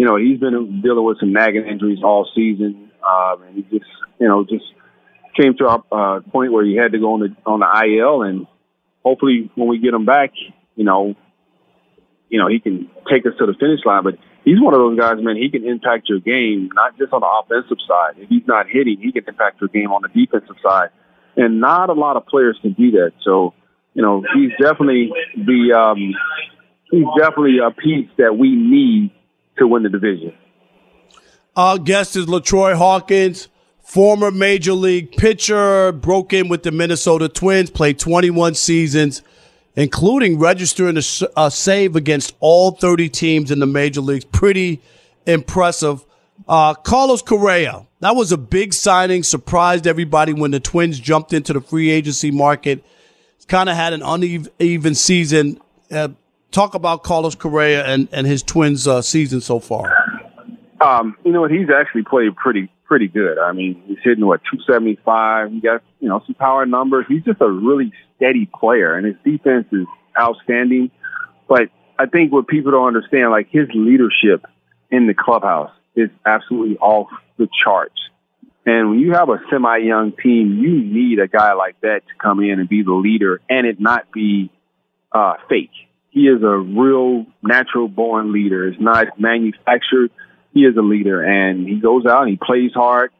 you 0.00 0.06
know, 0.06 0.16
he's 0.16 0.40
been 0.40 0.80
dealing 0.82 1.04
with 1.04 1.20
some 1.20 1.32
nagging 1.32 1.66
injuries 1.66 1.98
all 2.02 2.26
season. 2.34 2.90
Um, 3.06 3.42
and 3.42 3.56
he 3.56 3.62
just, 3.62 3.90
you 4.18 4.28
know, 4.28 4.44
just 4.44 4.64
came 5.38 5.54
to 5.58 5.64
a 5.66 5.82
uh, 5.92 6.20
point 6.32 6.52
where 6.52 6.64
he 6.64 6.76
had 6.76 6.92
to 6.92 6.98
go 6.98 7.14
on 7.14 7.20
the, 7.20 7.36
on 7.44 7.60
the 7.60 7.98
IL 7.98 8.22
and, 8.22 8.46
hopefully 9.04 9.50
when 9.54 9.68
we 9.68 9.78
get 9.78 9.94
him 9.94 10.04
back, 10.04 10.32
you 10.76 10.84
know, 10.84 11.14
you 12.28 12.38
know, 12.38 12.48
he 12.48 12.60
can 12.60 12.88
take 13.10 13.26
us 13.26 13.32
to 13.38 13.46
the 13.46 13.54
finish 13.58 13.80
line. 13.84 14.04
But 14.04 14.14
he's 14.44 14.60
one 14.60 14.74
of 14.74 14.80
those 14.80 14.98
guys, 14.98 15.16
man, 15.18 15.36
he 15.36 15.50
can 15.50 15.66
impact 15.66 16.08
your 16.08 16.20
game, 16.20 16.70
not 16.74 16.96
just 16.96 17.12
on 17.12 17.20
the 17.20 17.26
offensive 17.26 17.78
side. 17.86 18.22
If 18.22 18.28
he's 18.28 18.46
not 18.46 18.66
hitting, 18.68 18.98
he 19.00 19.12
can 19.12 19.24
impact 19.26 19.60
your 19.60 19.68
game 19.68 19.90
on 19.90 20.02
the 20.02 20.08
defensive 20.08 20.56
side. 20.62 20.90
And 21.36 21.60
not 21.60 21.90
a 21.90 21.92
lot 21.92 22.16
of 22.16 22.26
players 22.26 22.58
can 22.60 22.72
do 22.72 22.92
that. 22.92 23.12
So, 23.24 23.54
you 23.94 24.02
know, 24.02 24.22
he's 24.34 24.50
definitely 24.60 25.10
the 25.36 25.72
um 25.76 26.14
he's 26.90 27.06
definitely 27.18 27.58
a 27.58 27.70
piece 27.70 28.08
that 28.18 28.36
we 28.36 28.54
need 28.54 29.10
to 29.60 29.68
win 29.68 29.84
the 29.84 29.88
division. 29.88 30.34
Our 31.56 31.78
guest 31.78 32.16
is 32.16 32.26
LaTroy 32.26 32.74
Hawkins 32.74 33.48
former 33.90 34.30
major 34.30 34.72
league 34.72 35.10
pitcher, 35.16 35.90
broke 35.90 36.32
in 36.32 36.48
with 36.48 36.62
the 36.62 36.70
Minnesota 36.70 37.28
Twins, 37.28 37.70
played 37.70 37.98
21 37.98 38.54
seasons, 38.54 39.20
including 39.74 40.38
registering 40.38 40.96
a, 40.96 41.02
a 41.36 41.50
save 41.50 41.96
against 41.96 42.36
all 42.38 42.70
30 42.70 43.08
teams 43.08 43.50
in 43.50 43.58
the 43.58 43.66
major 43.66 44.00
leagues. 44.00 44.24
Pretty 44.26 44.80
impressive. 45.26 46.04
Uh, 46.46 46.72
Carlos 46.74 47.20
Correa, 47.20 47.84
that 47.98 48.14
was 48.14 48.30
a 48.30 48.38
big 48.38 48.72
signing, 48.74 49.24
surprised 49.24 49.88
everybody 49.88 50.32
when 50.32 50.52
the 50.52 50.60
Twins 50.60 51.00
jumped 51.00 51.32
into 51.32 51.52
the 51.52 51.60
free 51.60 51.90
agency 51.90 52.30
market. 52.30 52.84
Kind 53.48 53.68
of 53.68 53.74
had 53.74 53.92
an 53.92 54.02
uneven 54.02 54.94
season. 54.94 55.60
Uh, 55.90 56.10
talk 56.50 56.74
about 56.74 57.02
Carlos 57.02 57.34
Correa 57.34 57.84
and, 57.84 58.08
and 58.12 58.26
his 58.26 58.42
Twins 58.42 58.86
uh, 58.86 59.02
season 59.02 59.40
so 59.40 59.60
far. 59.60 59.92
Um, 60.80 61.16
you 61.24 61.32
know 61.32 61.42
what? 61.42 61.50
He's 61.50 61.68
actually 61.70 62.04
played 62.04 62.34
pretty 62.36 62.70
pretty 62.84 63.06
good. 63.06 63.38
I 63.38 63.52
mean, 63.52 63.82
he's 63.86 63.98
hitting 64.02 64.26
what 64.26 64.40
275. 64.50 65.52
He 65.52 65.60
got 65.60 65.82
you 66.00 66.08
know 66.08 66.22
some 66.26 66.34
power 66.34 66.66
numbers. 66.66 67.06
He's 67.08 67.22
just 67.22 67.40
a 67.40 67.50
really 67.50 67.92
steady 68.16 68.46
player, 68.46 68.94
and 68.94 69.06
his 69.06 69.16
defense 69.24 69.66
is 69.72 69.86
outstanding. 70.18 70.90
But 71.48 71.68
I 71.98 72.06
think 72.06 72.32
what 72.32 72.48
people 72.48 72.72
don't 72.72 72.86
understand, 72.86 73.30
like 73.30 73.48
his 73.50 73.68
leadership 73.74 74.46
in 74.90 75.06
the 75.06 75.14
clubhouse, 75.14 75.72
is 75.94 76.10
absolutely 76.24 76.78
off 76.78 77.08
the 77.36 77.48
charts. 77.64 77.94
And 78.66 78.90
when 78.90 78.98
you 79.00 79.12
have 79.12 79.28
a 79.30 79.40
semi-young 79.50 80.12
team, 80.22 80.58
you 80.58 80.82
need 80.82 81.18
a 81.18 81.28
guy 81.28 81.54
like 81.54 81.80
that 81.80 82.02
to 82.06 82.14
come 82.20 82.40
in 82.40 82.60
and 82.60 82.68
be 82.68 82.82
the 82.82 82.92
leader, 82.92 83.40
and 83.48 83.66
it 83.66 83.80
not 83.80 84.12
be 84.12 84.50
uh, 85.12 85.34
fake. 85.48 85.70
He 86.10 86.22
is 86.22 86.42
a 86.42 86.58
real 86.58 87.26
natural-born 87.42 88.32
leader. 88.32 88.68
It's 88.68 88.80
not 88.80 89.18
manufactured 89.18 90.10
he 90.52 90.60
is 90.60 90.76
a 90.76 90.82
leader 90.82 91.22
and 91.22 91.68
he 91.68 91.76
goes 91.80 92.06
out 92.06 92.22
and 92.22 92.30
he 92.30 92.36
plays 92.36 92.72
hard. 92.74 93.10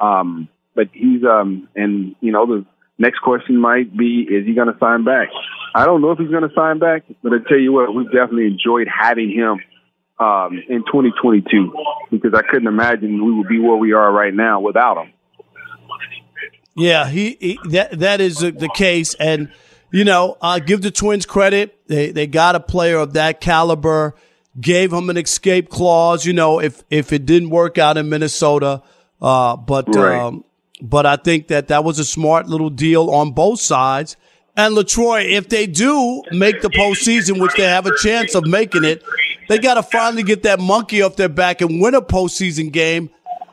Um, 0.00 0.48
but 0.74 0.88
he's, 0.92 1.22
um, 1.24 1.68
and 1.74 2.14
you 2.20 2.32
know, 2.32 2.46
the 2.46 2.66
next 2.98 3.18
question 3.18 3.60
might 3.60 3.94
be, 3.96 4.26
is 4.28 4.46
he 4.46 4.54
going 4.54 4.72
to 4.72 4.78
sign 4.78 5.04
back? 5.04 5.28
I 5.74 5.84
don't 5.84 6.00
know 6.00 6.12
if 6.12 6.18
he's 6.18 6.30
going 6.30 6.48
to 6.48 6.54
sign 6.54 6.78
back, 6.78 7.04
but 7.22 7.32
I 7.32 7.36
tell 7.48 7.58
you 7.58 7.72
what, 7.72 7.94
we've 7.94 8.06
definitely 8.06 8.46
enjoyed 8.46 8.88
having 8.88 9.30
him, 9.30 9.60
um, 10.20 10.60
in 10.68 10.80
2022 10.86 11.72
because 12.10 12.32
I 12.34 12.42
couldn't 12.42 12.66
imagine 12.66 13.24
we 13.24 13.32
would 13.32 13.48
be 13.48 13.60
where 13.60 13.76
we 13.76 13.92
are 13.92 14.10
right 14.10 14.34
now 14.34 14.60
without 14.60 15.04
him. 15.04 15.12
Yeah, 16.74 17.08
he, 17.08 17.36
he 17.40 17.58
that 17.70 17.98
that 17.98 18.20
is 18.20 18.38
the 18.38 18.70
case, 18.72 19.14
and 19.14 19.50
you 19.90 20.04
know, 20.04 20.36
uh, 20.40 20.58
give 20.58 20.82
the 20.82 20.90
Twins 20.90 21.26
credit. 21.26 21.78
They 21.86 22.10
they 22.10 22.26
got 22.26 22.54
a 22.54 22.60
player 22.60 22.98
of 22.98 23.14
that 23.14 23.40
caliber 23.40 24.14
gave 24.60 24.92
him 24.92 25.10
an 25.10 25.16
escape 25.16 25.68
clause, 25.68 26.24
you 26.24 26.32
know, 26.32 26.60
if, 26.60 26.82
if 26.90 27.12
it 27.12 27.26
didn't 27.26 27.50
work 27.50 27.78
out 27.78 27.96
in 27.96 28.08
Minnesota. 28.08 28.82
Uh, 29.20 29.56
but, 29.56 29.94
right. 29.94 30.18
um, 30.20 30.44
but 30.80 31.06
I 31.06 31.16
think 31.16 31.48
that 31.48 31.68
that 31.68 31.84
was 31.84 31.98
a 31.98 32.04
smart 32.04 32.48
little 32.48 32.70
deal 32.70 33.10
on 33.10 33.32
both 33.32 33.60
sides. 33.60 34.16
And 34.56 34.76
LaTroy, 34.76 35.30
if 35.30 35.48
they 35.48 35.66
do 35.66 36.22
make 36.32 36.62
the 36.62 36.70
postseason, 36.70 37.40
which 37.40 37.54
they 37.54 37.64
have 37.64 37.86
a 37.86 37.96
chance 37.96 38.34
of 38.34 38.44
making 38.46 38.84
it, 38.84 39.04
they 39.48 39.58
got 39.58 39.74
to 39.74 39.82
finally 39.84 40.24
get 40.24 40.42
that 40.42 40.58
monkey 40.58 41.00
off 41.02 41.14
their 41.14 41.28
back 41.28 41.60
and 41.60 41.80
win 41.80 41.94
a 41.94 42.02
postseason 42.02 42.72
game. 42.72 43.10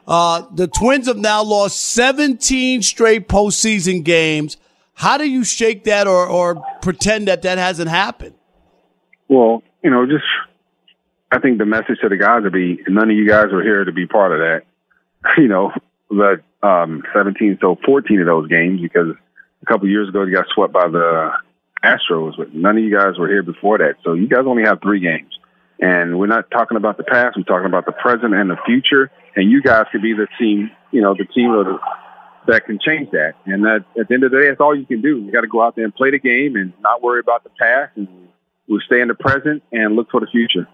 Uh, 0.07 0.45
the 0.53 0.67
Twins 0.67 1.07
have 1.07 1.17
now 1.17 1.43
lost 1.43 1.79
17 1.81 2.81
straight 2.81 3.27
postseason 3.27 4.03
games. 4.03 4.57
How 4.95 5.17
do 5.17 5.29
you 5.29 5.43
shake 5.43 5.83
that 5.83 6.07
or, 6.07 6.25
or 6.25 6.63
pretend 6.81 7.27
that 7.27 7.41
that 7.43 7.57
hasn't 7.57 7.89
happened? 7.89 8.33
Well, 9.27 9.61
you 9.83 9.89
know, 9.89 10.05
just 10.05 10.23
I 11.31 11.39
think 11.39 11.57
the 11.57 11.65
message 11.65 11.99
to 12.01 12.09
the 12.09 12.17
guys 12.17 12.43
would 12.43 12.53
be 12.53 12.81
none 12.87 13.11
of 13.11 13.15
you 13.15 13.27
guys 13.27 13.47
were 13.51 13.61
here 13.61 13.83
to 13.83 13.91
be 13.91 14.07
part 14.07 14.31
of 14.31 14.39
that. 14.39 14.63
You 15.37 15.47
know, 15.47 15.71
but 16.07 16.43
um, 16.61 17.01
17, 17.11 17.57
so 17.59 17.77
14 17.83 18.19
of 18.19 18.27
those 18.27 18.47
games 18.47 18.79
because 18.79 19.15
a 19.61 19.65
couple 19.65 19.89
years 19.89 20.07
ago 20.07 20.23
you 20.23 20.35
got 20.35 20.45
swept 20.53 20.71
by 20.71 20.87
the 20.87 21.31
Astros, 21.83 22.37
but 22.37 22.53
none 22.53 22.77
of 22.77 22.83
you 22.83 22.95
guys 22.95 23.17
were 23.17 23.27
here 23.27 23.41
before 23.41 23.79
that. 23.79 23.95
So 24.03 24.13
you 24.13 24.27
guys 24.27 24.43
only 24.45 24.63
have 24.63 24.81
three 24.83 24.99
games. 24.99 25.33
And 25.79 26.17
we're 26.17 26.27
not 26.27 26.49
talking 26.51 26.77
about 26.77 26.97
the 26.97 27.03
past, 27.03 27.37
we're 27.37 27.43
talking 27.43 27.65
about 27.65 27.85
the 27.85 27.91
present 27.91 28.33
and 28.33 28.49
the 28.49 28.57
future. 28.65 29.11
And 29.35 29.51
you 29.51 29.61
guys 29.63 29.85
could 29.91 30.03
be 30.03 30.13
the 30.13 30.27
team, 30.39 30.71
you 30.91 31.01
know, 31.01 31.15
the 31.15 31.25
team 31.25 31.51
of 31.51 31.65
the, 31.65 31.79
that 32.47 32.65
can 32.65 32.79
change 32.79 33.11
that. 33.11 33.33
And 33.45 33.65
at 33.65 33.83
the 33.95 34.13
end 34.13 34.23
of 34.23 34.31
the 34.31 34.39
day, 34.39 34.47
that's 34.49 34.59
all 34.59 34.77
you 34.77 34.85
can 34.85 35.01
do. 35.01 35.17
You 35.17 35.31
got 35.31 35.41
to 35.41 35.47
go 35.47 35.61
out 35.61 35.75
there 35.75 35.85
and 35.85 35.93
play 35.93 36.11
the 36.11 36.19
game 36.19 36.55
and 36.55 36.73
not 36.81 37.01
worry 37.01 37.19
about 37.19 37.43
the 37.43 37.49
past. 37.49 37.95
And 37.95 38.07
we'll 38.67 38.81
stay 38.85 39.01
in 39.01 39.07
the 39.07 39.15
present 39.15 39.63
and 39.71 39.95
look 39.95 40.09
for 40.11 40.19
the 40.19 40.27
future. 40.27 40.67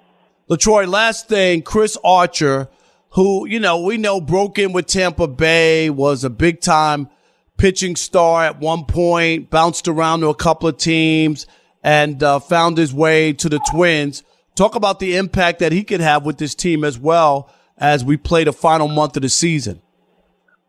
LaTroy, 0.50 0.88
last 0.88 1.30
thing, 1.30 1.62
Chris 1.62 1.98
Archer, 2.04 2.68
who, 3.12 3.46
you 3.48 3.60
know, 3.60 3.82
we 3.82 3.98
know 3.98 4.20
broke 4.20 4.60
in 4.60 4.74
with 4.74 4.88
Tampa 4.88 5.28
Bay, 5.28 5.90
was 5.90 6.24
a 6.24 6.30
big 6.30 6.62
time 6.62 7.10
pitching 7.58 7.96
star 7.96 8.44
at 8.44 8.60
one 8.60 8.86
point, 8.86 9.50
bounced 9.50 9.88
around 9.88 10.22
to 10.22 10.28
a 10.28 10.36
couple 10.36 10.68
of 10.68 10.78
teams, 10.78 11.46
and 11.84 12.22
uh, 12.24 12.40
found 12.40 12.78
his 12.78 12.94
way 12.94 13.34
to 13.34 13.50
the 13.50 13.60
Twins. 13.70 14.24
Talk 14.56 14.76
about 14.76 15.00
the 15.00 15.16
impact 15.16 15.60
that 15.60 15.72
he 15.72 15.84
could 15.84 16.02
have 16.02 16.26
with 16.26 16.38
this 16.38 16.56
team 16.56 16.84
as 16.84 16.98
well 17.00 17.50
as 17.78 18.04
we 18.04 18.18
play 18.18 18.44
the 18.44 18.54
final 18.54 18.88
month 18.88 19.16
of 19.16 19.24
the 19.24 19.30
season. 19.30 19.82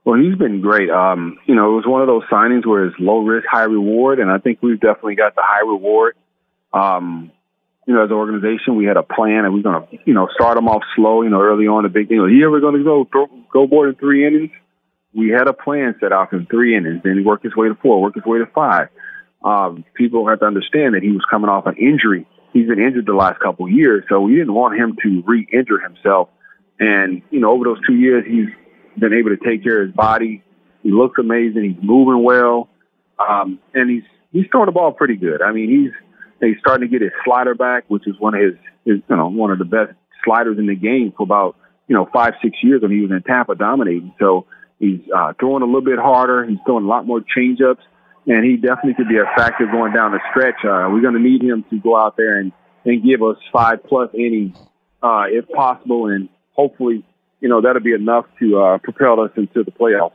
Well, 0.04 0.20
he's 0.20 0.36
been 0.36 0.60
great. 0.60 0.90
Um, 0.90 1.38
you 1.46 1.54
know, 1.54 1.72
it 1.72 1.76
was 1.76 1.86
one 1.86 2.00
of 2.00 2.08
those 2.08 2.24
signings 2.30 2.66
where 2.66 2.86
it's 2.86 2.96
low 2.98 3.20
risk, 3.20 3.46
high 3.48 3.64
reward, 3.64 4.18
and 4.18 4.30
I 4.30 4.38
think 4.38 4.58
we've 4.60 4.80
definitely 4.80 5.14
got 5.14 5.36
the 5.36 5.42
high 5.44 5.60
reward. 5.60 6.16
Um, 6.72 7.30
you 7.86 7.94
know, 7.94 8.04
as 8.04 8.10
an 8.10 8.16
organization, 8.16 8.76
we 8.76 8.84
had 8.84 8.96
a 8.96 9.02
plan, 9.02 9.44
and 9.44 9.54
we're 9.54 9.62
going 9.62 9.86
to, 9.86 9.98
you 10.04 10.14
know, 10.14 10.28
start 10.34 10.58
him 10.58 10.68
off 10.68 10.82
slow. 10.96 11.22
You 11.22 11.30
know, 11.30 11.40
early 11.40 11.66
on, 11.66 11.84
the 11.84 11.88
big 11.88 12.08
thing 12.08 12.20
was, 12.20 12.32
you 12.32 12.46
ever 12.46 12.60
going 12.60 12.78
to 12.78 12.84
go 12.84 13.06
throw, 13.10 13.28
go 13.52 13.66
more 13.66 13.86
than 13.86 13.94
three 13.96 14.26
innings? 14.26 14.50
We 15.14 15.30
had 15.30 15.46
a 15.46 15.52
plan 15.52 15.94
set 16.00 16.12
out 16.12 16.32
in 16.32 16.46
three 16.46 16.76
innings. 16.76 17.02
Then 17.04 17.18
he 17.18 17.22
worked 17.22 17.44
his 17.44 17.54
way 17.54 17.68
to 17.68 17.74
four, 17.76 18.00
worked 18.00 18.16
his 18.16 18.24
way 18.24 18.38
to 18.38 18.46
five. 18.46 18.88
Um, 19.44 19.84
people 19.94 20.28
have 20.28 20.40
to 20.40 20.46
understand 20.46 20.94
that 20.94 21.02
he 21.02 21.10
was 21.10 21.24
coming 21.30 21.50
off 21.50 21.66
an 21.66 21.76
injury. 21.76 22.26
He's 22.52 22.68
been 22.68 22.80
injured 22.80 23.06
the 23.06 23.14
last 23.14 23.40
couple 23.40 23.66
of 23.66 23.72
years, 23.72 24.04
so 24.08 24.20
we 24.20 24.34
didn't 24.34 24.54
want 24.54 24.78
him 24.78 24.96
to 25.02 25.22
re-injure 25.26 25.78
himself. 25.80 26.28
And 26.78 27.22
you 27.30 27.40
know, 27.40 27.50
over 27.52 27.64
those 27.64 27.84
two 27.86 27.94
years, 27.94 28.24
he's 28.26 28.48
been 28.98 29.12
able 29.12 29.30
to 29.30 29.36
take 29.36 29.62
care 29.62 29.82
of 29.82 29.88
his 29.88 29.96
body. 29.96 30.42
He 30.82 30.90
looks 30.90 31.18
amazing. 31.18 31.74
He's 31.74 31.82
moving 31.82 32.24
well, 32.24 32.68
um, 33.18 33.58
and 33.74 33.90
he's 33.90 34.02
he's 34.32 34.46
throwing 34.50 34.66
the 34.66 34.72
ball 34.72 34.92
pretty 34.92 35.16
good. 35.16 35.42
I 35.42 35.52
mean, 35.52 35.68
he's 35.68 35.92
he's 36.40 36.58
starting 36.60 36.88
to 36.88 36.92
get 36.92 37.02
his 37.02 37.12
slider 37.24 37.54
back, 37.54 37.84
which 37.88 38.06
is 38.06 38.18
one 38.18 38.34
of 38.34 38.40
his, 38.40 38.54
his 38.84 38.96
you 39.08 39.16
know 39.16 39.28
one 39.28 39.50
of 39.50 39.58
the 39.58 39.64
best 39.64 39.92
sliders 40.24 40.58
in 40.58 40.66
the 40.66 40.74
game 40.74 41.12
for 41.16 41.22
about 41.22 41.56
you 41.88 41.94
know 41.94 42.08
five 42.12 42.34
six 42.42 42.56
years 42.62 42.82
when 42.82 42.90
he 42.90 43.00
was 43.00 43.10
in 43.10 43.22
Tampa 43.22 43.54
dominating. 43.54 44.14
So 44.18 44.46
he's 44.78 45.00
uh, 45.14 45.32
throwing 45.38 45.62
a 45.62 45.66
little 45.66 45.82
bit 45.82 45.98
harder. 45.98 46.44
He's 46.44 46.58
throwing 46.66 46.84
a 46.84 46.88
lot 46.88 47.06
more 47.06 47.20
changeups, 47.20 47.82
and 48.26 48.44
he 48.44 48.56
definitely 48.56 48.94
could 48.94 49.08
be 49.08 49.18
a 49.18 49.30
factor 49.36 49.66
going 49.66 49.92
down 49.92 50.12
the 50.12 50.20
stretch. 50.30 50.64
Uh, 50.64 50.90
we're 50.90 51.02
going 51.02 51.14
to 51.14 51.20
need 51.20 51.42
him 51.42 51.64
to 51.70 51.78
go 51.78 51.96
out 51.96 52.16
there 52.16 52.38
and 52.38 52.52
and 52.84 53.02
give 53.04 53.22
us 53.22 53.36
five 53.52 53.84
plus 53.84 54.10
innings 54.14 54.56
uh, 55.02 55.24
if 55.28 55.48
possible, 55.48 56.06
and 56.06 56.28
hopefully 56.52 57.04
you 57.42 57.48
know, 57.48 57.60
that'll 57.60 57.82
be 57.82 57.92
enough 57.92 58.24
to 58.38 58.58
uh, 58.58 58.78
propel 58.78 59.20
us 59.20 59.32
into 59.36 59.64
the 59.64 59.72
playoffs. 59.72 60.12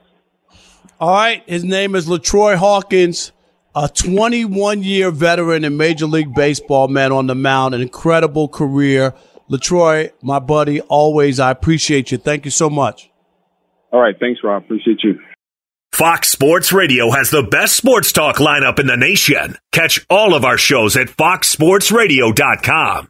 All 1.00 1.14
right. 1.14 1.44
His 1.46 1.64
name 1.64 1.94
is 1.94 2.08
LaTroy 2.08 2.56
Hawkins, 2.56 3.34
a 3.76 3.88
21 3.90 4.82
year 4.82 5.12
veteran 5.12 5.64
in 5.64 5.78
Major 5.78 6.08
League 6.08 6.34
Baseball, 6.34 6.88
man 6.88 7.12
on 7.12 7.28
the 7.28 7.36
mound, 7.36 7.76
an 7.76 7.82
incredible 7.82 8.48
career. 8.48 9.14
LaTroy, 9.52 10.12
my 10.22 10.40
buddy, 10.40 10.82
always, 10.82 11.40
I 11.40 11.52
appreciate 11.52 12.12
you. 12.12 12.18
Thank 12.18 12.46
you 12.46 12.52
so 12.52 12.70
much. 12.70 13.12
All 13.92 14.02
right. 14.02 14.16
Thanks, 14.20 14.42
Rob. 14.44 14.64
Appreciate 14.64 15.04
you. 15.04 15.20
Fox 15.92 16.30
Sports 16.30 16.74
Radio 16.74 17.12
has 17.12 17.30
the 17.30 17.44
best 17.44 17.76
sports 17.76 18.12
talk 18.12 18.38
lineup 18.38 18.80
in 18.80 18.88
the 18.88 18.98
nation. 18.98 19.58
Catch 19.72 20.06
all 20.10 20.34
of 20.34 20.46
our 20.46 20.58
shows 20.58 20.96
at 20.96 21.08
foxsportsradio.com. 21.08 23.10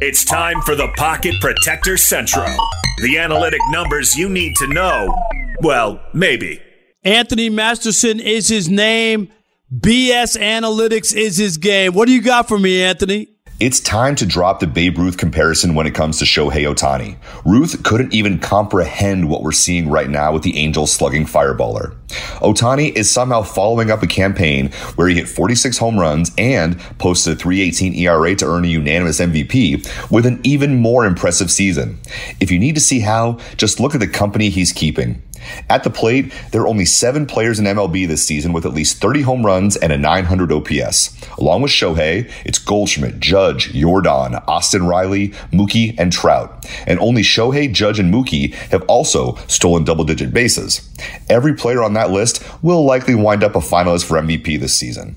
It's 0.00 0.24
time 0.24 0.60
for 0.62 0.74
the 0.74 0.88
Pocket 0.96 1.34
Protector 1.40 1.96
Central. 1.96 2.54
The 3.02 3.18
analytic 3.18 3.60
numbers 3.70 4.16
you 4.16 4.28
need 4.28 4.54
to 4.56 4.66
know. 4.66 5.14
Well, 5.60 6.00
maybe. 6.12 6.60
Anthony 7.04 7.48
Masterson 7.48 8.20
is 8.20 8.48
his 8.48 8.68
name. 8.68 9.32
BS 9.72 10.38
Analytics 10.38 11.14
is 11.14 11.36
his 11.36 11.58
game. 11.58 11.94
What 11.94 12.06
do 12.06 12.12
you 12.12 12.22
got 12.22 12.48
for 12.48 12.58
me, 12.58 12.82
Anthony? 12.82 13.33
It's 13.60 13.78
time 13.78 14.16
to 14.16 14.26
drop 14.26 14.58
the 14.58 14.66
Babe 14.66 14.98
Ruth 14.98 15.16
comparison 15.16 15.76
when 15.76 15.86
it 15.86 15.94
comes 15.94 16.18
to 16.18 16.24
Shohei 16.24 16.64
Ohtani. 16.64 17.18
Ruth 17.44 17.84
couldn't 17.84 18.12
even 18.12 18.40
comprehend 18.40 19.28
what 19.28 19.44
we're 19.44 19.52
seeing 19.52 19.88
right 19.88 20.10
now 20.10 20.32
with 20.32 20.42
the 20.42 20.58
Angels 20.58 20.90
slugging 20.90 21.24
fireballer. 21.24 21.94
Ohtani 22.40 22.92
is 22.96 23.08
somehow 23.08 23.42
following 23.42 23.92
up 23.92 24.02
a 24.02 24.08
campaign 24.08 24.72
where 24.96 25.06
he 25.06 25.14
hit 25.14 25.28
46 25.28 25.78
home 25.78 26.00
runs 26.00 26.32
and 26.36 26.80
posted 26.98 27.34
a 27.34 27.36
318 27.36 27.94
ERA 27.94 28.34
to 28.34 28.44
earn 28.44 28.64
a 28.64 28.68
unanimous 28.68 29.20
MVP 29.20 30.10
with 30.10 30.26
an 30.26 30.40
even 30.42 30.80
more 30.80 31.06
impressive 31.06 31.48
season. 31.48 32.00
If 32.40 32.50
you 32.50 32.58
need 32.58 32.74
to 32.74 32.80
see 32.80 33.00
how, 33.00 33.38
just 33.56 33.78
look 33.78 33.94
at 33.94 34.00
the 34.00 34.08
company 34.08 34.48
he's 34.48 34.72
keeping. 34.72 35.22
At 35.68 35.84
the 35.84 35.90
plate, 35.90 36.32
there 36.52 36.62
are 36.62 36.66
only 36.66 36.84
seven 36.84 37.26
players 37.26 37.58
in 37.58 37.66
MLB 37.66 38.06
this 38.06 38.24
season 38.24 38.52
with 38.52 38.66
at 38.66 38.74
least 38.74 39.00
30 39.00 39.22
home 39.22 39.44
runs 39.44 39.76
and 39.76 39.92
a 39.92 39.98
900 39.98 40.52
OPS. 40.52 41.16
Along 41.38 41.62
with 41.62 41.72
Shohei, 41.72 42.30
it's 42.44 42.58
Goldschmidt, 42.58 43.20
Judge, 43.20 43.72
Yordan, 43.72 44.42
Austin 44.46 44.86
Riley, 44.86 45.28
Mookie, 45.52 45.94
and 45.98 46.12
Trout. 46.12 46.66
And 46.86 46.98
only 47.00 47.22
Shohei, 47.22 47.72
Judge, 47.72 47.98
and 47.98 48.12
Mookie 48.12 48.52
have 48.70 48.82
also 48.82 49.36
stolen 49.46 49.84
double 49.84 50.04
digit 50.04 50.32
bases. 50.32 50.88
Every 51.28 51.54
player 51.54 51.82
on 51.82 51.94
that 51.94 52.10
list 52.10 52.42
will 52.62 52.84
likely 52.84 53.14
wind 53.14 53.42
up 53.42 53.56
a 53.56 53.60
finalist 53.60 54.04
for 54.04 54.18
MVP 54.18 54.58
this 54.60 54.74
season. 54.74 55.16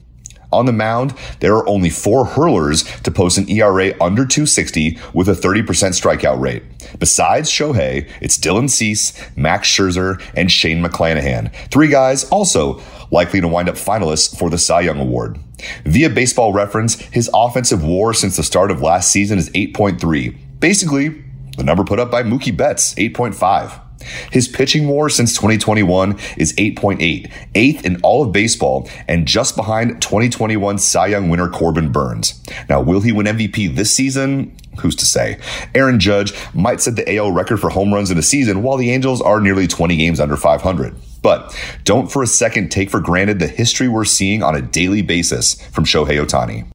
On 0.51 0.65
the 0.65 0.71
mound, 0.71 1.13
there 1.39 1.55
are 1.55 1.67
only 1.67 1.89
four 1.89 2.25
hurlers 2.25 2.83
to 3.01 3.11
post 3.11 3.37
an 3.37 3.49
ERA 3.49 3.93
under 3.99 4.25
260 4.25 4.97
with 5.13 5.27
a 5.27 5.33
30% 5.33 5.63
strikeout 5.65 6.39
rate. 6.39 6.63
Besides 6.99 7.49
Shohei, 7.49 8.09
it's 8.21 8.37
Dylan 8.37 8.69
Cease, 8.69 9.13
Max 9.35 9.67
Scherzer, 9.69 10.21
and 10.35 10.51
Shane 10.51 10.83
McClanahan. 10.83 11.53
Three 11.69 11.89
guys 11.89 12.23
also 12.29 12.81
likely 13.11 13.41
to 13.41 13.47
wind 13.47 13.69
up 13.69 13.75
finalists 13.75 14.37
for 14.37 14.49
the 14.49 14.57
Cy 14.57 14.81
Young 14.81 14.99
Award. 14.99 15.37
Via 15.85 16.09
baseball 16.09 16.53
reference, 16.53 16.95
his 16.95 17.29
offensive 17.33 17.83
war 17.83 18.13
since 18.13 18.37
the 18.37 18.43
start 18.43 18.71
of 18.71 18.81
last 18.81 19.11
season 19.11 19.37
is 19.37 19.49
8.3. 19.49 20.37
Basically, 20.59 21.23
the 21.57 21.63
number 21.63 21.83
put 21.83 21.99
up 21.99 22.11
by 22.11 22.23
Mookie 22.23 22.55
Betts, 22.55 22.93
8.5. 22.95 23.86
His 24.31 24.47
pitching 24.47 24.87
war 24.87 25.09
since 25.09 25.33
2021 25.33 26.17
is 26.37 26.53
8.8, 26.53 27.31
eighth 27.55 27.85
in 27.85 27.99
all 28.01 28.23
of 28.23 28.31
baseball, 28.31 28.89
and 29.07 29.27
just 29.27 29.55
behind 29.55 30.01
2021 30.01 30.77
Cy 30.77 31.07
Young 31.07 31.29
winner 31.29 31.49
Corbin 31.49 31.91
Burnes. 31.91 32.41
Now, 32.69 32.81
will 32.81 33.01
he 33.01 33.11
win 33.11 33.27
MVP 33.27 33.75
this 33.75 33.91
season? 33.91 34.55
Who's 34.79 34.95
to 34.97 35.05
say? 35.05 35.39
Aaron 35.73 35.99
Judge 35.99 36.33
might 36.53 36.81
set 36.81 36.95
the 36.95 37.17
AL 37.17 37.31
record 37.31 37.59
for 37.59 37.69
home 37.69 37.93
runs 37.93 38.11
in 38.11 38.17
a 38.17 38.21
season, 38.21 38.61
while 38.61 38.77
the 38.77 38.91
Angels 38.91 39.21
are 39.21 39.41
nearly 39.41 39.67
20 39.67 39.97
games 39.97 40.19
under 40.19 40.37
500. 40.37 40.95
But 41.23 41.57
don't 41.83 42.11
for 42.11 42.21
a 42.21 42.27
second 42.27 42.69
take 42.69 42.89
for 42.89 42.99
granted 42.99 43.39
the 43.39 43.47
history 43.47 43.87
we're 43.87 44.05
seeing 44.05 44.43
on 44.43 44.55
a 44.55 44.61
daily 44.61 45.01
basis 45.01 45.59
from 45.71 45.83
Shohei 45.83 46.23
Ohtani. 46.23 46.67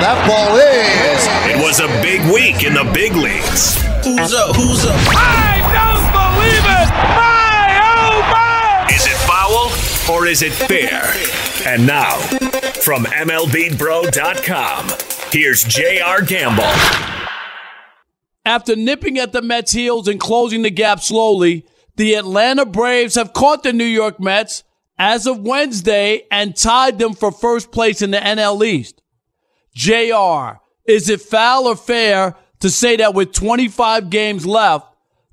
That 0.00 0.18
ball 0.26 0.56
is. 0.58 1.22
It 1.46 1.62
was 1.62 1.78
a 1.78 1.86
big 2.02 2.20
week 2.32 2.64
in 2.66 2.74
the 2.74 2.82
big 2.92 3.14
leagues. 3.14 3.80
Who's 4.04 4.34
up? 4.34 4.56
Who's 4.56 4.84
up? 4.84 4.96
I 5.14 5.62
don't 5.70 6.10
believe 6.10 6.66
it! 6.66 6.88
My 7.14 7.78
oh 8.02 8.18
my! 8.28 8.86
Is 8.92 9.06
it 9.06 9.16
foul 9.22 9.70
or 10.12 10.26
is 10.26 10.42
it 10.42 10.52
fair? 10.52 11.14
And 11.66 11.86
now, 11.86 12.18
from 12.82 13.04
MLBBro.com, 13.04 14.88
here's 15.30 15.62
J.R. 15.62 16.22
Gamble. 16.22 16.64
After 18.44 18.74
nipping 18.76 19.18
at 19.18 19.32
the 19.32 19.42
Mets' 19.42 19.72
heels 19.72 20.08
and 20.08 20.18
closing 20.18 20.62
the 20.62 20.70
gap 20.70 21.00
slowly, 21.00 21.64
the 21.96 22.14
Atlanta 22.14 22.66
Braves 22.66 23.14
have 23.14 23.32
caught 23.32 23.62
the 23.62 23.72
New 23.72 23.84
York 23.84 24.18
Mets 24.18 24.64
as 24.98 25.26
of 25.28 25.38
Wednesday 25.38 26.26
and 26.32 26.56
tied 26.56 26.98
them 26.98 27.14
for 27.14 27.30
first 27.30 27.70
place 27.70 28.02
in 28.02 28.10
the 28.10 28.18
NL 28.18 28.66
East. 28.66 29.00
JR, 29.74 30.60
is 30.84 31.08
it 31.08 31.20
foul 31.20 31.66
or 31.66 31.76
fair 31.76 32.36
to 32.60 32.70
say 32.70 32.96
that 32.96 33.14
with 33.14 33.32
25 33.32 34.10
games 34.10 34.46
left, 34.46 34.86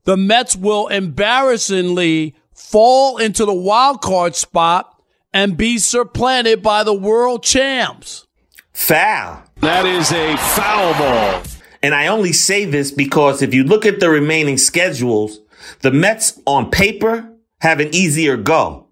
the 0.03 0.17
Mets 0.17 0.55
will 0.55 0.87
embarrassingly 0.87 2.35
fall 2.53 3.17
into 3.17 3.45
the 3.45 3.53
wild 3.53 4.01
card 4.01 4.35
spot 4.35 5.01
and 5.33 5.57
be 5.57 5.77
supplanted 5.77 6.61
by 6.61 6.83
the 6.83 6.93
world 6.93 7.43
champs? 7.43 8.27
Foul. 8.73 9.43
That 9.57 9.85
is 9.85 10.11
a 10.11 10.35
foul 10.37 10.93
ball. 10.93 11.43
And 11.83 11.93
I 11.93 12.07
only 12.07 12.33
say 12.33 12.65
this 12.65 12.91
because 12.91 13.41
if 13.41 13.53
you 13.53 13.63
look 13.63 13.85
at 13.85 13.99
the 13.99 14.09
remaining 14.09 14.57
schedules, 14.57 15.39
the 15.81 15.91
Mets 15.91 16.39
on 16.45 16.71
paper 16.71 17.31
have 17.59 17.79
an 17.79 17.93
easier 17.93 18.37
go. 18.37 18.87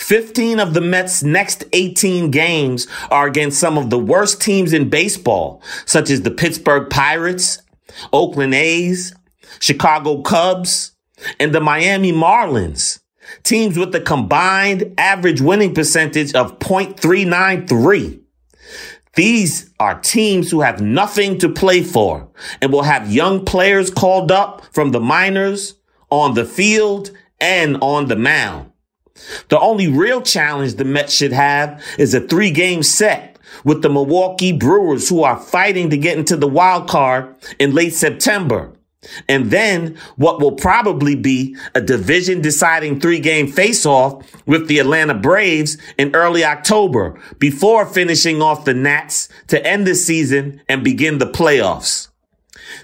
15 0.00 0.58
of 0.58 0.72
the 0.72 0.80
Mets' 0.80 1.22
next 1.22 1.64
18 1.72 2.30
games 2.30 2.86
are 3.10 3.26
against 3.26 3.60
some 3.60 3.76
of 3.76 3.90
the 3.90 3.98
worst 3.98 4.40
teams 4.40 4.72
in 4.72 4.88
baseball, 4.88 5.62
such 5.84 6.10
as 6.10 6.22
the 6.22 6.30
Pittsburgh 6.30 6.88
Pirates, 6.88 7.62
Oakland 8.12 8.54
A's, 8.54 9.14
Chicago 9.60 10.22
Cubs, 10.22 10.92
and 11.38 11.54
the 11.54 11.60
Miami 11.60 12.12
Marlins. 12.12 13.00
Teams 13.42 13.78
with 13.78 13.94
a 13.94 14.00
combined 14.00 14.94
average 14.98 15.40
winning 15.40 15.74
percentage 15.74 16.34
of 16.34 16.58
.393. 16.58 18.20
These 19.14 19.70
are 19.78 20.00
teams 20.00 20.50
who 20.50 20.62
have 20.62 20.80
nothing 20.80 21.38
to 21.38 21.48
play 21.48 21.82
for 21.82 22.28
and 22.62 22.72
will 22.72 22.82
have 22.82 23.12
young 23.12 23.44
players 23.44 23.90
called 23.90 24.32
up 24.32 24.64
from 24.72 24.92
the 24.92 25.00
minors 25.00 25.74
on 26.08 26.34
the 26.34 26.46
field 26.46 27.10
and 27.38 27.76
on 27.82 28.08
the 28.08 28.16
mound. 28.16 28.69
The 29.48 29.58
only 29.60 29.88
real 29.88 30.22
challenge 30.22 30.74
the 30.74 30.84
Mets 30.84 31.12
should 31.12 31.32
have 31.32 31.82
is 31.98 32.14
a 32.14 32.20
three 32.20 32.50
game 32.50 32.82
set 32.82 33.38
with 33.64 33.82
the 33.82 33.88
Milwaukee 33.88 34.52
Brewers 34.52 35.08
who 35.08 35.22
are 35.22 35.38
fighting 35.38 35.90
to 35.90 35.96
get 35.96 36.18
into 36.18 36.36
the 36.36 36.48
wild 36.48 36.88
card 36.88 37.34
in 37.58 37.74
late 37.74 37.94
September. 37.94 38.72
And 39.28 39.50
then 39.50 39.96
what 40.16 40.40
will 40.40 40.52
probably 40.52 41.14
be 41.14 41.56
a 41.74 41.80
division 41.80 42.42
deciding 42.42 43.00
three 43.00 43.18
game 43.18 43.48
face 43.48 43.86
off 43.86 44.26
with 44.46 44.68
the 44.68 44.78
Atlanta 44.78 45.14
Braves 45.14 45.78
in 45.96 46.14
early 46.14 46.44
October 46.44 47.18
before 47.38 47.86
finishing 47.86 48.42
off 48.42 48.66
the 48.66 48.74
Nats 48.74 49.30
to 49.48 49.64
end 49.66 49.86
the 49.86 49.94
season 49.94 50.60
and 50.68 50.84
begin 50.84 51.16
the 51.16 51.26
playoffs. 51.26 52.08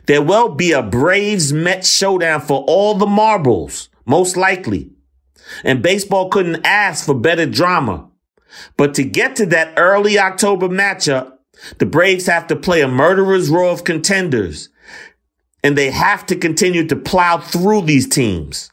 There 0.07 0.22
will 0.22 0.49
be 0.49 0.72
a 0.72 0.83
Braves 0.83 1.53
Mets 1.53 1.92
showdown 1.92 2.40
for 2.40 2.64
all 2.66 2.94
the 2.94 3.07
marbles, 3.07 3.90
most 4.07 4.37
likely. 4.37 4.95
And 5.64 5.82
baseball 5.82 6.28
couldn't 6.28 6.64
ask 6.64 7.06
for 7.06 7.14
better 7.14 7.46
drama. 7.46 8.11
But 8.76 8.94
to 8.94 9.04
get 9.04 9.37
to 9.37 9.46
that 9.46 9.74
early 9.76 10.18
October 10.18 10.68
matchup, 10.68 11.32
the 11.78 11.87
Braves 11.87 12.26
have 12.26 12.46
to 12.48 12.56
play 12.56 12.80
a 12.82 12.88
murderer's 12.88 13.50
row 13.50 13.70
of 13.70 13.85
contenders. 13.85 14.68
And 15.62 15.76
they 15.76 15.90
have 15.90 16.26
to 16.26 16.37
continue 16.37 16.87
to 16.87 16.96
plow 16.96 17.38
through 17.38 17.82
these 17.82 18.09
teams. 18.09 18.70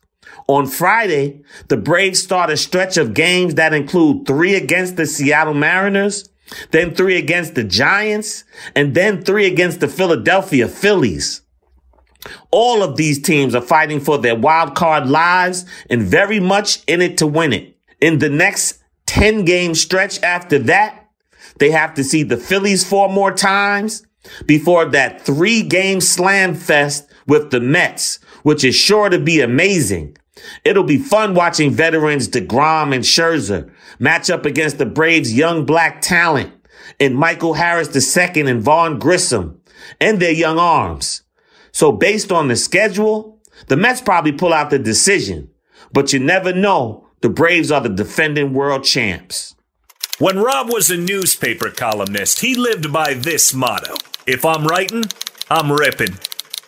On 0.47 0.67
Friday, 0.67 1.41
the 1.69 1.77
Braves 1.77 2.21
start 2.21 2.49
a 2.49 2.57
stretch 2.57 2.97
of 2.97 3.13
games 3.13 3.55
that 3.55 3.73
include 3.73 4.27
three 4.27 4.55
against 4.55 4.97
the 4.97 5.05
Seattle 5.05 5.53
Mariners, 5.53 6.29
then 6.71 6.93
three 6.93 7.17
against 7.17 7.55
the 7.55 7.63
Giants, 7.63 8.43
and 8.75 8.93
then 8.93 9.23
three 9.23 9.47
against 9.47 9.79
the 9.79 9.87
Philadelphia 9.87 10.67
Phillies. 10.67 11.42
All 12.51 12.83
of 12.83 12.95
these 12.95 13.21
teams 13.21 13.55
are 13.55 13.61
fighting 13.61 13.99
for 13.99 14.17
their 14.17 14.35
wild 14.35 14.75
card 14.75 15.07
lives 15.07 15.65
and 15.89 16.01
very 16.01 16.39
much 16.39 16.83
in 16.87 17.01
it 17.01 17.17
to 17.17 17.27
win 17.27 17.53
it. 17.53 17.77
In 17.99 18.19
the 18.19 18.29
next 18.29 18.81
10 19.07 19.45
game 19.45 19.75
stretch 19.75 20.21
after 20.23 20.59
that, 20.59 21.09
they 21.59 21.71
have 21.71 21.93
to 21.95 22.03
see 22.03 22.23
the 22.23 22.37
Phillies 22.37 22.87
four 22.87 23.09
more 23.09 23.31
times 23.31 24.05
before 24.45 24.85
that 24.85 25.21
three 25.21 25.61
game 25.61 26.01
slam 26.01 26.55
fest 26.55 27.09
with 27.27 27.51
the 27.51 27.59
Mets, 27.59 28.19
which 28.43 28.63
is 28.63 28.75
sure 28.75 29.09
to 29.09 29.19
be 29.19 29.41
amazing. 29.41 30.17
It'll 30.63 30.83
be 30.83 30.97
fun 30.97 31.35
watching 31.35 31.71
veterans 31.71 32.27
DeGrom 32.27 32.93
and 32.93 33.03
Scherzer 33.03 33.71
match 33.99 34.29
up 34.29 34.45
against 34.45 34.77
the 34.77 34.85
Braves' 34.85 35.33
young 35.33 35.65
black 35.65 36.01
talent 36.01 36.51
and 36.99 37.15
Michael 37.15 37.53
Harris 37.53 37.95
II 37.95 38.41
and 38.49 38.61
Vaughn 38.61 38.99
Grissom 38.99 39.61
and 39.99 40.19
their 40.19 40.31
young 40.31 40.57
arms. 40.57 41.22
So 41.73 41.91
based 41.91 42.31
on 42.31 42.47
the 42.47 42.55
schedule, 42.55 43.41
the 43.67 43.75
Mets 43.75 43.99
probably 43.99 44.31
pull 44.31 44.53
out 44.53 44.69
the 44.69 44.79
decision, 44.79 45.49
but 45.91 46.13
you 46.13 46.19
never 46.19 46.53
know. 46.53 47.09
The 47.21 47.29
Braves 47.29 47.71
are 47.71 47.81
the 47.81 47.89
defending 47.89 48.53
world 48.53 48.83
champs. 48.83 49.55
When 50.19 50.37
Rob 50.37 50.71
was 50.71 50.91
a 50.91 50.97
newspaper 50.97 51.71
columnist, 51.71 52.41
he 52.41 52.53
lived 52.53 52.93
by 52.93 53.15
this 53.15 53.53
motto. 53.53 53.95
If 54.27 54.45
I'm 54.45 54.67
writing, 54.67 55.05
I'm 55.49 55.71
ripping. 55.71 56.15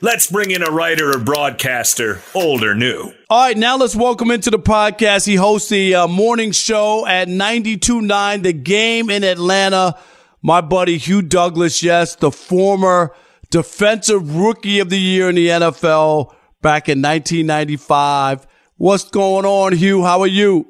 Let's 0.02 0.30
bring 0.30 0.50
in 0.50 0.64
a 0.64 0.72
writer 0.72 1.12
or 1.12 1.20
broadcaster, 1.20 2.22
old 2.34 2.64
or 2.64 2.74
new. 2.74 3.14
All 3.30 3.46
right, 3.46 3.58
now 3.58 3.78
let's 3.78 3.96
welcome 3.96 4.32
into 4.32 4.50
the 4.50 4.60
podcast. 4.60 5.28
He 5.28 5.36
hosts 5.36 5.70
the 5.70 5.94
uh, 5.94 6.08
morning 6.08 6.52
show 6.52 7.06
at 7.06 7.28
92.9, 7.28 8.42
The 8.42 8.54
Game 8.54 9.10
in 9.10 9.24
Atlanta. 9.24 9.98
My 10.42 10.62
buddy 10.62 10.98
Hugh 10.98 11.22
Douglas, 11.22 11.84
yes, 11.84 12.16
the 12.16 12.32
former 12.32 13.16
defensive 13.50 14.36
rookie 14.36 14.80
of 14.80 14.90
the 14.90 15.00
year 15.00 15.30
in 15.30 15.36
the 15.36 15.48
NFL 15.48 16.34
back 16.62 16.90
in 16.90 17.02
1995. 17.02 18.48
What's 18.78 19.10
going 19.10 19.46
on, 19.46 19.74
Hugh? 19.74 20.04
How 20.04 20.22
are 20.22 20.28
you? 20.28 20.68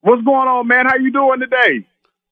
What's 0.00 0.22
going 0.22 0.48
on, 0.48 0.66
man? 0.66 0.86
How 0.86 0.96
you 0.96 1.12
doing 1.12 1.40
today? 1.40 1.86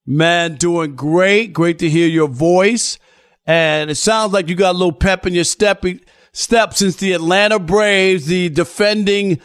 Man, 0.07 0.57
doing 0.57 0.97
great. 0.97 1.53
Great 1.53 1.79
to 1.81 1.89
hear 1.89 2.09
your 2.09 2.27
voice. 2.27 2.99
And 3.47 3.91
it 3.91 3.97
sounds 3.97 4.33
like 4.33 4.49
you 4.49 4.55
got 4.55 4.75
a 4.75 4.79
little 4.79 4.93
pep 4.93 5.27
in 5.27 5.35
your 5.35 5.45
step, 5.45 5.85
step 6.33 6.75
since 6.75 6.97
the 6.97 7.13
Atlanta 7.13 7.59
Braves, 7.59 8.27
the 8.27 8.49
defending 8.49 9.41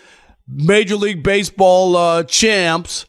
Major 0.48 0.96
League 0.96 1.24
Baseball 1.24 1.96
uh, 1.96 2.24
champs, 2.24 3.06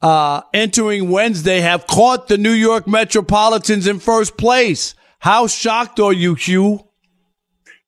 uh, 0.00 0.42
entering 0.52 1.10
Wednesday, 1.10 1.60
have 1.60 1.86
caught 1.86 2.28
the 2.28 2.38
New 2.38 2.52
York 2.52 2.88
Metropolitans 2.88 3.86
in 3.86 3.98
first 3.98 4.36
place. 4.36 4.94
How 5.22 5.46
shocked 5.46 6.00
are 6.00 6.12
you, 6.12 6.34
Hugh? 6.34 6.80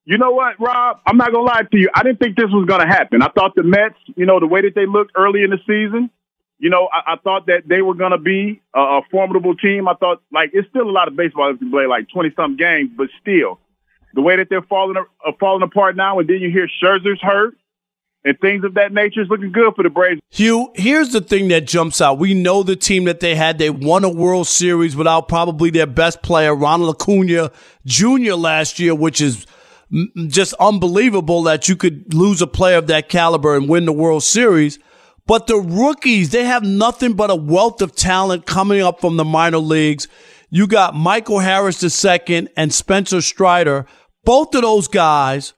You 0.05 0.19
know 0.19 0.31
what, 0.31 0.55
Rob? 0.61 1.01
I'm 1.05 1.17
not 1.17 1.33
gonna 1.33 1.45
lie 1.45 1.63
to 1.63 1.77
you. 1.77 1.91
I 1.93 2.05
didn't 2.05 2.21
think 2.21 2.37
this 2.37 2.49
was 2.53 2.65
gonna 2.69 2.87
happen. 2.87 3.23
I 3.23 3.29
thought 3.29 3.57
the 3.57 3.65
Mets, 3.65 3.97
you 4.15 4.25
know, 4.25 4.39
the 4.39 4.47
way 4.47 4.63
that 4.63 4.77
they 4.77 4.87
looked 4.87 5.11
early 5.17 5.43
in 5.43 5.51
the 5.51 5.59
season, 5.67 6.11
you 6.61 6.71
know, 6.71 6.89
I, 6.93 7.15
I 7.15 7.17
thought 7.17 7.47
that 7.47 7.65
they 7.67 7.83
were 7.83 7.95
gonna 7.95 8.19
be 8.19 8.63
a, 8.73 8.79
a, 8.79 9.03
formidable 9.11 9.57
team. 9.57 9.89
I 9.89 9.95
thought 9.95 10.23
like 10.31 10.51
it's 10.53 10.69
still 10.69 10.89
a 10.89 10.93
lot 10.93 11.09
of 11.09 11.17
baseball 11.17 11.53
to 11.53 11.71
play, 11.73 11.87
like 11.87 12.09
20 12.09 12.31
some 12.37 12.57
games, 12.57 12.91
but 12.97 13.09
still, 13.21 13.59
the 14.15 14.21
way 14.21 14.37
that 14.37 14.47
they're 14.49 14.63
falling 14.63 14.95
uh, 14.97 15.33
falling 15.41 15.65
apart 15.65 15.97
now, 15.97 16.21
and 16.21 16.29
then 16.29 16.37
you 16.37 16.53
hear 16.53 16.69
Scherzer's 16.81 17.21
hurt 17.21 17.57
and 18.25 18.39
things 18.41 18.65
of 18.65 18.75
that 18.75 18.93
nature 18.93 19.21
is 19.21 19.29
looking 19.29 19.53
good 19.53 19.75
for 19.77 19.83
the 19.83 19.91
Braves. 19.91 20.21
Hugh, 20.31 20.73
here's 20.75 21.13
the 21.13 21.21
thing 21.21 21.49
that 21.49 21.67
jumps 21.67 22.01
out. 22.01 22.19
We 22.19 22.35
know 22.35 22.63
the 22.63 22.77
team 22.77 23.05
that 23.05 23.21
they 23.21 23.35
had. 23.35 23.59
They 23.59 23.71
won 23.71 24.05
a 24.05 24.09
World 24.09 24.47
Series 24.47 24.97
without 24.97 25.29
probably 25.29 25.71
their 25.71 25.87
best 25.87 26.23
player, 26.23 26.55
Ronald 26.55 26.97
Acuna 26.97 27.51
Jr. 27.85 28.33
last 28.35 28.79
year, 28.79 28.95
which 28.95 29.21
is 29.21 29.47
just 30.29 30.55
unbelievable 30.55 31.43
that 31.45 31.69
you 31.69 31.77
could 31.77 32.15
lose 32.15 32.41
a 32.41 32.47
player 32.47 32.79
of 32.79 32.87
that 32.87 33.09
caliber 33.09 33.57
and 33.57 33.69
win 33.69 33.85
the 33.85 33.93
World 33.93 34.23
Series. 34.23 34.79
But 35.27 35.47
the 35.47 35.57
rookies, 35.57 36.31
they 36.31 36.45
have 36.45 36.63
nothing 36.63 37.15
but 37.15 37.31
a 37.31 37.37
wealth 37.37 37.81
of 37.83 37.95
talent 37.95 38.47
coming 38.47 38.83
up 38.83 39.01
from 39.01 39.17
the 39.17 39.25
minor 39.25 39.59
leagues. 39.59 40.09
You 40.51 40.67
got 40.67 40.95
Michael 40.95 41.41
Harris 41.41 41.83
II 42.05 42.49
and 42.57 42.73
Spencer 42.73 43.21
Strider. 43.21 43.87
Both 44.25 44.55
of 44.55 44.63
those 44.63 44.89
guys 44.89 45.53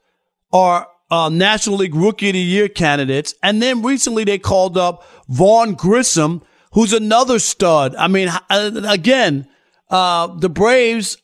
are 0.52 0.88
uh, 1.11 1.29
National 1.29 1.77
League 1.77 1.95
Rookie 1.95 2.31
of 2.31 2.35
the 2.35 2.40
Year 2.40 2.69
candidates. 2.69 3.35
And 3.42 3.62
then 3.62 3.83
recently 3.83 4.25
they 4.25 4.38
called 4.38 4.77
up 4.77 5.05
Vaughn 5.29 5.75
Grissom, 5.75 6.42
who's 6.73 6.92
another 6.92 7.38
stud. 7.38 7.95
I 7.97 8.09
mean, 8.09 8.29
uh, 8.51 8.71
again, 8.87 9.49
uh, 9.90 10.27
the 10.27 10.49
Braves 10.49 11.19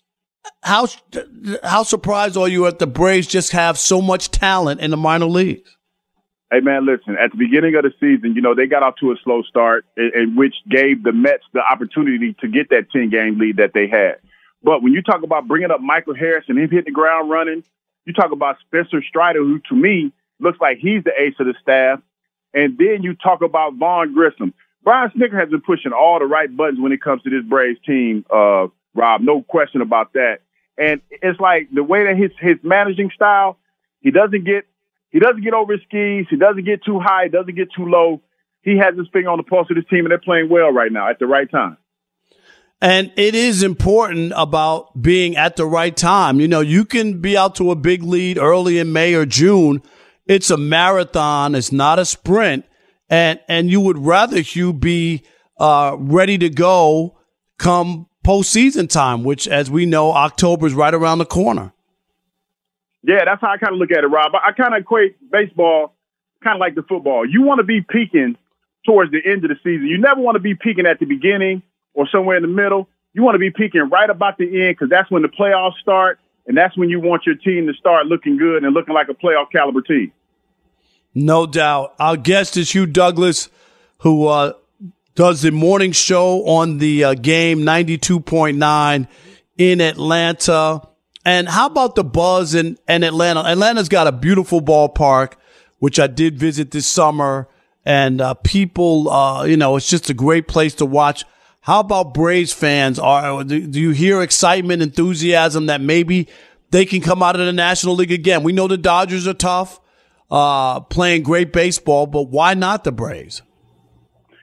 how 0.63 0.87
how 1.63 1.83
surprised 1.83 2.37
are 2.37 2.49
you 2.49 2.67
at 2.67 2.79
the 2.79 2.87
Braves 2.87 3.27
just 3.27 3.53
have 3.53 3.79
so 3.79 4.01
much 4.01 4.31
talent 4.31 4.81
in 4.81 4.91
the 4.91 4.97
minor 4.97 5.27
leagues? 5.27 5.77
Hey 6.51 6.61
man, 6.61 6.85
listen. 6.85 7.17
At 7.19 7.33
the 7.33 7.39
beginning 7.39 7.75
of 7.77 7.83
the 7.83 7.93
season, 7.99 8.35
you 8.35 8.43
know 8.43 8.55
they 8.55 8.67
got 8.67 8.83
off 8.83 8.97
to 9.01 9.13
a 9.13 9.17
slow 9.25 9.43
start, 9.43 9.87
in, 9.97 10.11
in 10.15 10.37
which 10.37 10.55
gave 10.69 11.03
the 11.03 11.13
Mets 11.13 11.45
the 11.53 11.61
opportunity 11.61 12.35
to 12.41 12.49
get 12.49 12.71
that 12.71 12.91
ten 12.91 13.11
game 13.11 13.39
lead 13.39 13.57
that 13.57 13.73
they 13.75 13.87
had. 13.87 14.17
But 14.63 14.83
when 14.83 14.93
you 14.93 15.03
talk 15.03 15.23
about 15.23 15.49
bringing 15.49 15.71
up 15.71 15.81
Michael 15.81 16.15
Harris 16.15 16.45
and 16.49 16.59
him 16.59 16.71
hitting 16.71 16.85
the 16.87 16.93
ground 16.93 17.31
running, 17.31 17.65
you 18.05 18.13
talk 18.13 18.33
about 18.33 18.57
Spencer 18.67 19.03
Strider, 19.03 19.41
who 19.41 19.61
to 19.69 19.75
me 19.75 20.13
looks 20.41 20.59
like 20.61 20.79
he's 20.79 21.05
the 21.05 21.13
ace 21.19 21.35
of 21.39 21.47
the 21.47 21.55
staff, 21.63 22.01
and 22.53 22.77
then 22.79 23.03
you 23.03 23.15
talk 23.15 23.43
about 23.43 23.75
Vaughn 23.75 24.15
Grissom. 24.15 24.55
Brian 24.85 25.11
Snitker 25.11 25.39
has 25.39 25.49
been 25.49 25.61
pushing 25.61 25.93
all 25.93 26.19
the 26.19 26.27
right 26.27 26.55
buttons 26.55 26.81
when 26.81 26.93
it 26.93 27.01
comes 27.01 27.23
to 27.23 27.31
this 27.31 27.45
Braves 27.49 27.79
team. 27.87 28.25
Uh, 28.29 28.67
Rob. 28.95 29.21
No 29.21 29.43
question 29.43 29.81
about 29.81 30.13
that. 30.15 30.39
And 30.79 31.01
it's 31.11 31.39
like 31.41 31.69
the 31.73 31.83
way 31.83 32.05
that 32.05 32.17
his 32.17 32.31
his 32.39 32.57
managing 32.63 33.11
style, 33.15 33.59
he 34.01 34.11
doesn't 34.11 34.45
get 34.45 34.65
he 35.11 35.19
doesn't 35.19 35.43
get 35.43 35.55
over 35.55 35.75
his 35.75 35.83
skis. 35.83 36.27
He 36.31 36.37
doesn't 36.37 36.65
get 36.65 36.85
too 36.85 36.99
high. 36.99 37.25
He 37.25 37.29
doesn't 37.29 37.55
get 37.55 37.69
too 37.77 37.87
low. 37.87 38.23
He 38.63 38.79
has 38.79 38.97
his 38.97 39.09
finger 39.13 39.31
on 39.31 39.39
the 39.39 39.45
pulse 39.45 39.69
of 39.71 39.77
his 39.77 39.87
team, 39.87 40.01
and 40.01 40.11
they're 40.11 40.19
playing 40.19 40.49
well 40.49 40.71
right 40.71 40.91
now 40.91 41.11
at 41.11 41.19
the 41.19 41.27
right 41.27 41.51
time. 41.51 41.77
And 42.83 43.13
it 43.15 43.37
is 43.37 43.63
important 43.63 44.33
about 44.35 45.01
being 45.01 45.37
at 45.37 45.55
the 45.55 45.65
right 45.65 45.97
time. 45.97 46.41
You 46.41 46.49
know, 46.49 46.61
you 46.61 46.85
can 46.85 47.21
be 47.21 47.37
out 47.37 47.55
to 47.55 47.71
a 47.71 47.77
big 47.77 48.03
lead 48.03 48.39
early 48.39 48.81
in 48.81 48.93
May 48.93 49.15
or 49.15 49.25
June. 49.25 49.83
It's 50.27 50.51
a 50.51 50.57
marathon. 50.57 51.55
It's 51.55 51.71
not 51.71 52.01
a 52.01 52.05
sprint. 52.05 52.65
And, 53.09 53.39
and 53.49 53.71
you 53.71 53.81
would 53.81 53.99
rather 53.99 54.41
you 54.41 54.73
be, 54.73 55.23
uh, 55.61 55.95
ready 55.97 56.37
to 56.39 56.51
go 56.51 57.21
come 57.57 58.09
postseason 58.27 58.89
time, 58.89 59.23
which, 59.23 59.47
as 59.47 59.71
we 59.71 59.87
know, 59.87 60.11
October 60.13 60.67
is 60.67 60.75
right 60.75 60.93
around 60.93 61.19
the 61.19 61.25
corner. 61.25 61.73
Yeah, 63.05 63.25
that's 63.25 63.41
how 63.41 63.53
I 63.53 63.59
kind 63.59 63.75
of 63.75 63.79
look 63.79 63.93
at 63.93 64.03
it, 64.03 64.09
Rob. 64.09 64.33
I 64.35 64.51
kind 64.51 64.75
of 64.75 64.81
equate 64.81 65.31
baseball 65.31 65.95
kind 66.43 66.57
of 66.57 66.61
like 66.61 66.75
the 66.75 66.83
football. 66.83 67.25
You 67.25 67.43
want 67.43 67.59
to 67.59 67.65
be 67.65 67.81
peaking 67.81 68.37
towards 68.85 69.13
the 69.13 69.21
end 69.25 69.45
of 69.45 69.51
the 69.51 69.57
season. 69.63 69.87
You 69.87 69.99
never 69.99 70.21
want 70.21 70.35
to 70.35 70.41
be 70.41 70.57
peaking 70.57 70.87
at 70.87 70.99
the 70.99 71.07
beginning 71.07 71.63
or 71.95 72.09
somewhere 72.11 72.37
in 72.37 72.43
the 72.43 72.49
middle. 72.49 72.89
You 73.13 73.23
want 73.23 73.35
to 73.35 73.39
be 73.39 73.51
peaking 73.51 73.89
right 73.91 74.09
about 74.09 74.39
the 74.39 74.45
end 74.45 74.77
because 74.77 74.89
that's 74.89 75.11
when 75.11 75.23
the 75.23 75.29
playoffs 75.29 75.79
start, 75.81 76.19
and 76.47 76.57
that's 76.57 76.77
when 76.77 76.89
you 76.89 77.01
want 77.01 77.27
your 77.27 77.35
team 77.35 77.67
to 77.67 77.75
start 77.75 78.07
looking 78.07 78.39
good 78.39 78.65
and 78.65 78.73
looking 78.75 78.95
like 78.95 79.09
a 79.09 79.15
playoff 79.15 79.51
caliber 79.53 79.83
team. 79.83 80.13
No 81.15 81.47
doubt. 81.47 81.95
Our 81.99 82.17
guest 82.17 82.57
is 82.57 82.73
Hugh 82.73 82.87
Douglas, 82.87 83.51
who 83.99 84.29
uh, 84.29 84.55
does 85.15 85.43
the 85.43 85.53
morning 85.53 85.93
show 85.93 86.47
on 86.47 86.79
the 86.79 87.05
uh, 87.05 87.15
game 87.15 87.61
92.9 87.61 89.07
in 89.59 89.81
Atlanta. 89.81 90.89
And 91.25 91.49
how 91.49 91.67
about 91.67 91.95
the 91.95 92.05
buzz 92.05 92.55
in, 92.55 92.79
in 92.89 93.05
Atlanta? 93.05 93.41
Atlanta's 93.41 93.91
got 93.91 94.07
a 94.07 94.13
beautiful 94.13 94.63
ballpark, 94.63 95.35
which 95.79 96.01
I 96.01 96.07
did 96.07 96.39
visit 96.39 96.71
this 96.71 96.87
summer. 96.87 97.49
And 97.85 98.21
uh, 98.21 98.35
people, 98.35 99.11
uh, 99.11 99.45
you 99.45 99.57
know, 99.57 99.77
it's 99.77 99.89
just 99.89 100.09
a 100.09 100.15
great 100.15 100.49
place 100.49 100.75
to 100.77 100.87
watch. 100.87 101.25
How 101.63 101.79
about 101.79 102.13
Braves 102.13 102.53
fans? 102.53 102.99
Are 102.99 103.45
do, 103.45 103.57
you 103.57 103.91
hear 103.93 104.21
excitement, 104.21 104.83
enthusiasm 104.83 105.67
that 105.67 105.81
maybe 105.81 106.27
they 106.71 106.85
can 106.85 107.01
come 107.01 107.23
out 107.23 107.39
of 107.39 107.47
the 107.47 107.53
National 107.53 107.95
League 107.95 108.11
again? 108.11 108.43
We 108.43 108.53
know 108.53 108.67
the 108.67 108.77
Dodgers 108.77 109.29
are 109.29 109.35
tough, 109.35 109.81
uh, 110.29 110.81
playing 110.81 111.23
great 111.23 111.53
baseball, 111.53 112.09
but 112.09 112.23
why 112.23 112.55
not 112.55 112.83
the 112.83 112.91
Braves? 112.91 113.43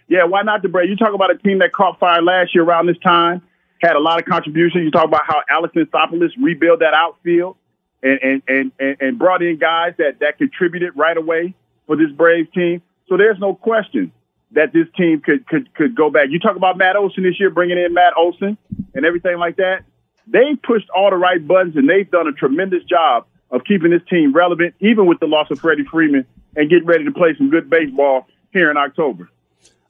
Yeah, 0.07 0.23
why 0.23 0.43
not 0.43 0.61
the 0.61 0.69
Braves? 0.69 0.89
You 0.89 0.95
talk 0.95 1.13
about 1.13 1.29
a 1.29 1.37
team 1.37 1.59
that 1.59 1.73
caught 1.73 1.99
fire 1.99 2.21
last 2.21 2.55
year 2.55 2.63
around 2.63 2.87
this 2.87 2.97
time, 3.03 3.41
had 3.81 3.97
a 3.97 3.99
lot 3.99 4.19
of 4.19 4.25
contributions. 4.25 4.85
You 4.85 4.91
talk 4.91 5.03
about 5.03 5.23
how 5.27 5.41
Alex 5.49 5.75
Anthopoulos 5.75 6.31
rebuilt 6.41 6.79
that 6.79 6.93
outfield 6.93 7.57
and, 8.01 8.41
and, 8.47 8.71
and, 8.79 8.97
and 9.01 9.19
brought 9.19 9.43
in 9.43 9.59
guys 9.59 9.93
that, 9.97 10.21
that 10.21 10.37
contributed 10.37 10.93
right 10.95 11.17
away 11.17 11.53
for 11.85 11.97
this 11.97 12.11
Braves 12.15 12.47
team. 12.55 12.81
So 13.09 13.17
there's 13.17 13.39
no 13.39 13.55
question 13.55 14.13
that 14.51 14.73
this 14.73 14.87
team 14.97 15.21
could, 15.21 15.47
could, 15.47 15.73
could 15.75 15.95
go 15.95 16.09
back. 16.09 16.27
You 16.29 16.39
talk 16.39 16.55
about 16.55 16.77
Matt 16.77 16.95
Olson 16.95 17.23
this 17.23 17.39
year, 17.39 17.49
bringing 17.49 17.77
in 17.77 17.93
Matt 17.93 18.13
Olson 18.17 18.57
and 18.93 19.05
everything 19.05 19.37
like 19.37 19.57
that. 19.57 19.83
They 20.27 20.55
pushed 20.55 20.89
all 20.89 21.09
the 21.09 21.17
right 21.17 21.45
buttons 21.45 21.75
and 21.75 21.89
they've 21.89 22.09
done 22.09 22.27
a 22.27 22.31
tremendous 22.31 22.83
job 22.83 23.25
of 23.51 23.63
keeping 23.63 23.91
this 23.91 24.01
team 24.09 24.33
relevant, 24.33 24.75
even 24.79 25.05
with 25.05 25.19
the 25.19 25.25
loss 25.25 25.49
of 25.51 25.59
Freddie 25.59 25.85
Freeman 25.85 26.25
and 26.55 26.69
getting 26.69 26.85
ready 26.85 27.05
to 27.05 27.11
play 27.11 27.35
some 27.37 27.49
good 27.49 27.69
baseball 27.69 28.27
here 28.51 28.69
in 28.69 28.77
October. 28.77 29.29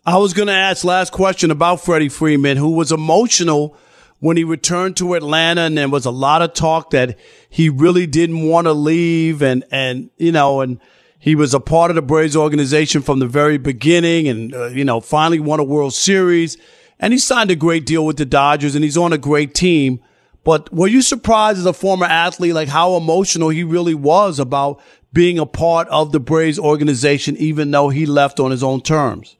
I 0.06 0.18
was 0.18 0.34
going 0.34 0.48
to 0.48 0.54
ask 0.54 0.84
last 0.84 1.12
question 1.12 1.52
about 1.52 1.82
Freddie 1.82 2.10
Freeman, 2.10 2.58
who 2.58 2.72
was 2.72 2.92
emotional 2.92 3.78
when 4.20 4.38
he 4.38 4.44
returned 4.44 4.98
to 4.98 5.14
Atlanta, 5.14 5.62
and 5.62 5.78
there 5.78 5.90
was 5.90 6.06
a 6.06 6.12
lot 6.12 6.42
of 6.42 6.54
talk 6.54 6.92
that 6.92 7.18
he 7.50 7.70
really 7.70 8.08
didn't 8.08 8.48
want 8.48 8.66
to 8.66 8.74
leave, 8.74 9.42
and 9.42 9.64
and 9.72 10.10
you 10.18 10.32
know, 10.32 10.62
and 10.62 10.80
he 11.20 11.36
was 11.36 11.54
a 11.54 11.60
part 11.60 11.92
of 11.92 11.96
the 11.96 12.02
Braves 12.02 12.36
organization 12.36 13.02
from 13.02 13.20
the 13.20 13.28
very 13.28 13.58
beginning, 13.58 14.28
and 14.28 14.56
uh, 14.56 14.68
you 14.68 14.86
know, 14.86 15.02
finally 15.02 15.40
won 15.40 15.60
a 15.60 15.64
World 15.64 15.94
Series, 15.94 16.58
and 17.00 17.12
he 17.14 17.20
signed 17.20 17.52
a 17.52 17.56
great 17.56 17.86
deal 17.86 18.06
with 18.06 18.18
the 18.18 18.26
Dodgers, 18.26 18.74
and 18.74 18.84
he's 18.84 18.98
on 18.98 19.12
a 19.12 19.18
great 19.18 19.54
team. 19.54 20.00
But 20.46 20.74
were 20.74 20.88
you 20.88 21.02
surprised 21.02 21.60
as 21.60 21.66
a 21.66 21.74
former 21.74 22.06
athlete, 22.06 22.54
like 22.54 22.70
how 22.70 22.96
emotional 22.96 23.50
he 23.50 23.64
really 23.64 23.94
was 23.94 24.40
about 24.40 24.82
being 25.12 25.38
a 25.38 25.46
part 25.46 25.90
of 25.90 26.14
the 26.14 26.20
Braves 26.20 26.58
organization, 26.58 27.36
even 27.38 27.72
though 27.72 27.90
he 27.90 28.06
left 28.06 28.40
on 28.40 28.52
his 28.52 28.64
own 28.64 28.82
terms? 28.82 29.36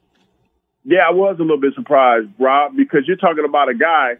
Yeah, 0.84 1.08
I 1.08 1.12
was 1.12 1.36
a 1.38 1.42
little 1.42 1.60
bit 1.60 1.74
surprised, 1.74 2.28
Rob, 2.38 2.76
because 2.76 3.02
you're 3.06 3.16
talking 3.16 3.44
about 3.46 3.70
a 3.70 3.74
guy 3.74 4.16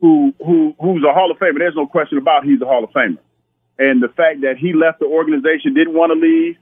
who 0.00 0.34
who 0.44 0.74
who's 0.78 1.02
a 1.08 1.12
Hall 1.12 1.30
of 1.30 1.38
Famer. 1.38 1.58
There's 1.58 1.74
no 1.74 1.86
question 1.86 2.18
about 2.18 2.44
he's 2.44 2.60
a 2.60 2.66
Hall 2.66 2.84
of 2.84 2.90
Famer. 2.90 3.18
And 3.78 4.02
the 4.02 4.08
fact 4.08 4.42
that 4.42 4.56
he 4.58 4.74
left 4.74 4.98
the 4.98 5.06
organization, 5.06 5.72
didn't 5.72 5.94
want 5.94 6.12
to 6.12 6.18
leave, 6.18 6.56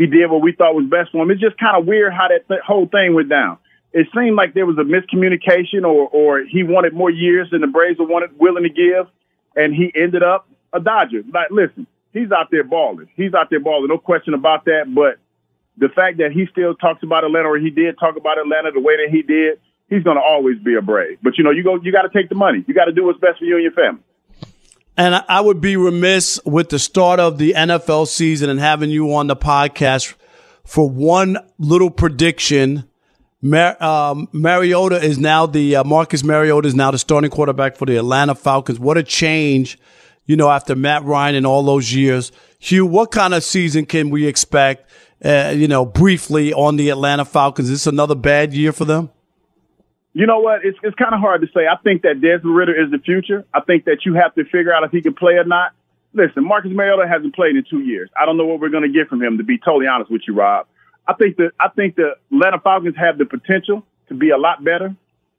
he 0.00 0.06
did 0.06 0.30
what 0.30 0.40
we 0.40 0.52
thought 0.52 0.74
was 0.74 0.86
best 0.86 1.12
for 1.12 1.22
him. 1.22 1.30
It's 1.30 1.42
just 1.42 1.58
kind 1.58 1.76
of 1.76 1.86
weird 1.86 2.14
how 2.14 2.28
that 2.28 2.48
th- 2.48 2.62
whole 2.66 2.86
thing 2.86 3.12
went 3.12 3.28
down. 3.28 3.58
It 3.92 4.06
seemed 4.16 4.34
like 4.34 4.54
there 4.54 4.64
was 4.64 4.78
a 4.78 4.82
miscommunication, 4.82 5.84
or 5.84 6.08
or 6.08 6.42
he 6.42 6.62
wanted 6.62 6.94
more 6.94 7.10
years 7.10 7.50
than 7.50 7.60
the 7.60 7.66
Braves 7.66 7.98
were 7.98 8.06
wanted 8.06 8.30
willing 8.38 8.62
to 8.62 8.70
give, 8.70 9.08
and 9.54 9.74
he 9.74 9.92
ended 9.94 10.22
up 10.22 10.48
a 10.72 10.80
Dodger. 10.80 11.22
Like, 11.30 11.50
listen, 11.50 11.86
he's 12.14 12.32
out 12.32 12.48
there 12.50 12.64
balling. 12.64 13.10
He's 13.14 13.34
out 13.34 13.50
there 13.50 13.60
balling, 13.60 13.88
no 13.88 13.98
question 13.98 14.32
about 14.32 14.64
that. 14.64 14.84
But 14.88 15.18
the 15.76 15.90
fact 15.90 16.16
that 16.16 16.32
he 16.32 16.46
still 16.50 16.74
talks 16.74 17.02
about 17.02 17.24
Atlanta, 17.24 17.48
or 17.48 17.58
he 17.58 17.68
did 17.68 17.98
talk 17.98 18.16
about 18.16 18.38
Atlanta 18.38 18.70
the 18.72 18.80
way 18.80 18.96
that 18.96 19.12
he 19.12 19.20
did, 19.20 19.60
he's 19.90 20.02
going 20.02 20.16
to 20.16 20.22
always 20.22 20.58
be 20.60 20.76
a 20.76 20.80
Brave. 20.80 21.18
But 21.22 21.36
you 21.36 21.44
know, 21.44 21.50
you 21.50 21.62
go, 21.62 21.78
you 21.82 21.92
got 21.92 22.08
to 22.08 22.10
take 22.10 22.30
the 22.30 22.36
money. 22.36 22.64
You 22.66 22.72
got 22.72 22.86
to 22.86 22.92
do 22.92 23.04
what's 23.04 23.20
best 23.20 23.38
for 23.38 23.44
you 23.44 23.56
and 23.56 23.64
your 23.64 23.72
family. 23.72 24.00
And 25.00 25.14
I 25.14 25.40
would 25.40 25.62
be 25.62 25.76
remiss 25.76 26.38
with 26.44 26.68
the 26.68 26.78
start 26.78 27.20
of 27.20 27.38
the 27.38 27.54
NFL 27.54 28.06
season 28.06 28.50
and 28.50 28.60
having 28.60 28.90
you 28.90 29.14
on 29.14 29.28
the 29.28 29.36
podcast 29.36 30.14
for 30.66 30.90
one 30.90 31.38
little 31.58 31.90
prediction. 31.90 32.84
Mar- 33.40 33.82
um, 33.82 34.28
Mariota 34.32 35.02
is 35.02 35.18
now 35.18 35.46
the 35.46 35.76
uh, 35.76 35.84
Marcus 35.84 36.22
Mariota 36.22 36.68
is 36.68 36.74
now 36.74 36.90
the 36.90 36.98
starting 36.98 37.30
quarterback 37.30 37.76
for 37.76 37.86
the 37.86 37.96
Atlanta 37.96 38.34
Falcons. 38.34 38.78
What 38.78 38.98
a 38.98 39.02
change, 39.02 39.78
you 40.26 40.36
know, 40.36 40.50
after 40.50 40.76
Matt 40.76 41.02
Ryan 41.04 41.34
and 41.34 41.46
all 41.46 41.62
those 41.62 41.94
years. 41.94 42.30
Hugh, 42.58 42.84
what 42.84 43.10
kind 43.10 43.32
of 43.32 43.42
season 43.42 43.86
can 43.86 44.10
we 44.10 44.26
expect? 44.26 44.90
uh, 45.24 45.52
you 45.54 45.68
know, 45.68 45.84
briefly 45.84 46.52
on 46.52 46.76
the 46.76 46.90
Atlanta 46.90 47.24
Falcons? 47.24 47.68
Is 47.68 47.80
this 47.80 47.86
another 47.86 48.14
bad 48.14 48.52
year 48.54 48.72
for 48.72 48.84
them? 48.84 49.10
You 50.12 50.26
know 50.26 50.40
what? 50.40 50.64
It's 50.64 50.78
it's 50.82 50.96
kind 50.96 51.14
of 51.14 51.20
hard 51.20 51.40
to 51.42 51.46
say. 51.54 51.66
I 51.66 51.76
think 51.82 52.02
that 52.02 52.20
Desmond 52.20 52.56
Ridder 52.56 52.74
is 52.74 52.90
the 52.90 52.98
future. 52.98 53.44
I 53.54 53.60
think 53.60 53.84
that 53.84 54.04
you 54.04 54.14
have 54.14 54.34
to 54.34 54.44
figure 54.44 54.74
out 54.74 54.82
if 54.82 54.90
he 54.90 55.02
can 55.02 55.14
play 55.14 55.34
or 55.34 55.44
not. 55.44 55.72
listen, 56.12 56.44
Marcus 56.44 56.72
Mariota 56.74 57.06
hasn't 57.08 57.34
played 57.34 57.54
in 57.54 57.64
two 57.68 57.80
years. 57.80 58.10
I 58.20 58.26
don't 58.26 58.36
know 58.36 58.46
what 58.46 58.60
we're 58.60 58.70
going 58.70 58.82
to 58.82 58.92
get 58.92 59.08
from 59.08 59.22
him. 59.22 59.38
To 59.38 59.44
be 59.44 59.58
totally 59.58 59.86
honest 59.86 60.10
with 60.10 60.22
you, 60.26 60.34
Rob, 60.34 60.66
I 61.06 61.14
think 61.14 61.36
that 61.36 61.52
I 61.60 61.68
think 61.68 61.96
the 61.96 62.14
Atlanta 62.32 62.58
Falcons 62.58 62.96
have 62.96 63.18
the 63.18 63.24
potential 63.24 63.84
to 64.08 64.14
be 64.14 64.30
a 64.30 64.38
lot 64.38 64.64
better 64.64 64.94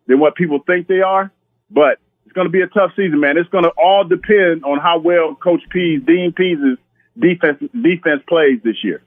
than 0.08 0.20
what 0.20 0.36
people 0.36 0.60
think 0.66 0.88
they 0.88 1.02
are, 1.02 1.32
but 1.70 2.00
it's 2.26 2.34
going 2.34 2.48
to 2.48 2.52
be 2.52 2.62
a 2.62 2.68
tough 2.68 2.92
season, 2.96 3.20
man. 3.20 3.38
It's 3.38 3.50
going 3.50 3.66
to 3.66 3.72
all 3.78 4.06
depend 4.06 4.64
on 4.64 4.80
how 4.80 5.00
well 5.00 5.36
Coach 5.36 5.62
Pees, 5.70 6.02
Dean 6.06 6.32
Pees's 6.32 6.78
defense 7.20 7.60
defense 7.74 8.24
plays 8.28 8.62
this 8.64 8.84
year. 8.84 9.02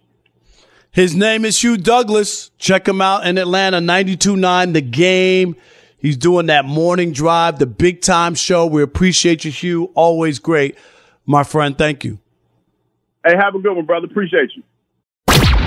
His 0.94 1.16
name 1.16 1.44
is 1.44 1.60
Hugh 1.60 1.76
Douglas. 1.76 2.52
Check 2.56 2.86
him 2.86 3.00
out 3.00 3.26
in 3.26 3.36
Atlanta, 3.36 3.78
92.9 3.78 4.74
The 4.74 4.80
Game. 4.80 5.56
He's 5.98 6.16
doing 6.16 6.46
that 6.46 6.64
morning 6.64 7.10
drive, 7.10 7.58
the 7.58 7.66
big 7.66 8.00
time 8.00 8.36
show. 8.36 8.64
We 8.64 8.80
appreciate 8.80 9.44
you, 9.44 9.50
Hugh. 9.50 9.90
Always 9.96 10.38
great, 10.38 10.78
my 11.26 11.42
friend. 11.42 11.76
Thank 11.76 12.04
you. 12.04 12.20
Hey, 13.26 13.34
have 13.36 13.56
a 13.56 13.58
good 13.58 13.74
one, 13.74 13.86
brother. 13.86 14.06
Appreciate 14.06 14.50
you. 14.54 14.62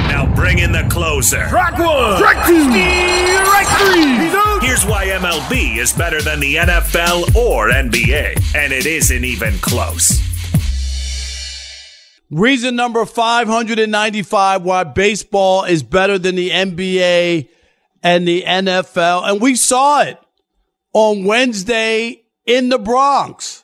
Now 0.08 0.34
bring 0.34 0.60
in 0.60 0.72
the 0.72 0.88
closer. 0.90 1.46
Track 1.50 1.78
one. 1.78 2.22
Track 2.22 2.48
two. 2.48 2.64
Strike 3.44 3.68
three. 3.80 4.66
Here's 4.66 4.86
why 4.86 5.08
MLB 5.08 5.78
is 5.78 5.92
better 5.92 6.22
than 6.22 6.40
the 6.40 6.56
NFL 6.56 7.36
or 7.36 7.70
NBA, 7.70 8.56
and 8.56 8.72
it 8.72 8.86
isn't 8.86 9.26
even 9.26 9.58
close. 9.60 10.27
Reason 12.30 12.76
number 12.76 13.06
595 13.06 14.64
why 14.64 14.84
baseball 14.84 15.64
is 15.64 15.82
better 15.82 16.20
than 16.20 16.36
the 16.36 16.50
NBA 16.50 17.50
and 18.04 18.28
the 18.28 18.44
NFL. 18.44 19.30
And 19.30 19.42
we 19.42 19.56
saw 19.56 20.02
it 20.02 20.20
on 20.94 21.24
Wednesday 21.24 22.24
in 22.46 22.70
the 22.70 22.80
Bronx. 22.80 23.64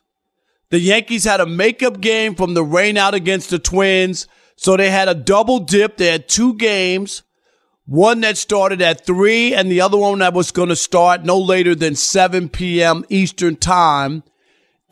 The 0.69 0.79
Yankees 0.79 1.25
had 1.25 1.41
a 1.41 1.45
makeup 1.45 1.99
game 1.99 2.35
from 2.35 2.53
the 2.53 2.63
rainout 2.63 3.13
against 3.13 3.49
the 3.49 3.59
Twins. 3.59 4.27
So 4.55 4.77
they 4.77 4.89
had 4.89 5.09
a 5.09 5.13
double 5.13 5.59
dip. 5.59 5.97
They 5.97 6.07
had 6.07 6.29
two 6.29 6.55
games, 6.55 7.23
one 7.85 8.21
that 8.21 8.37
started 8.37 8.81
at 8.81 9.05
three 9.05 9.53
and 9.53 9.69
the 9.69 9.81
other 9.81 9.97
one 9.97 10.19
that 10.19 10.33
was 10.33 10.51
going 10.51 10.69
to 10.69 10.75
start 10.75 11.25
no 11.25 11.37
later 11.37 11.75
than 11.75 11.95
7 11.95 12.49
p.m. 12.49 13.03
Eastern 13.09 13.57
time. 13.57 14.23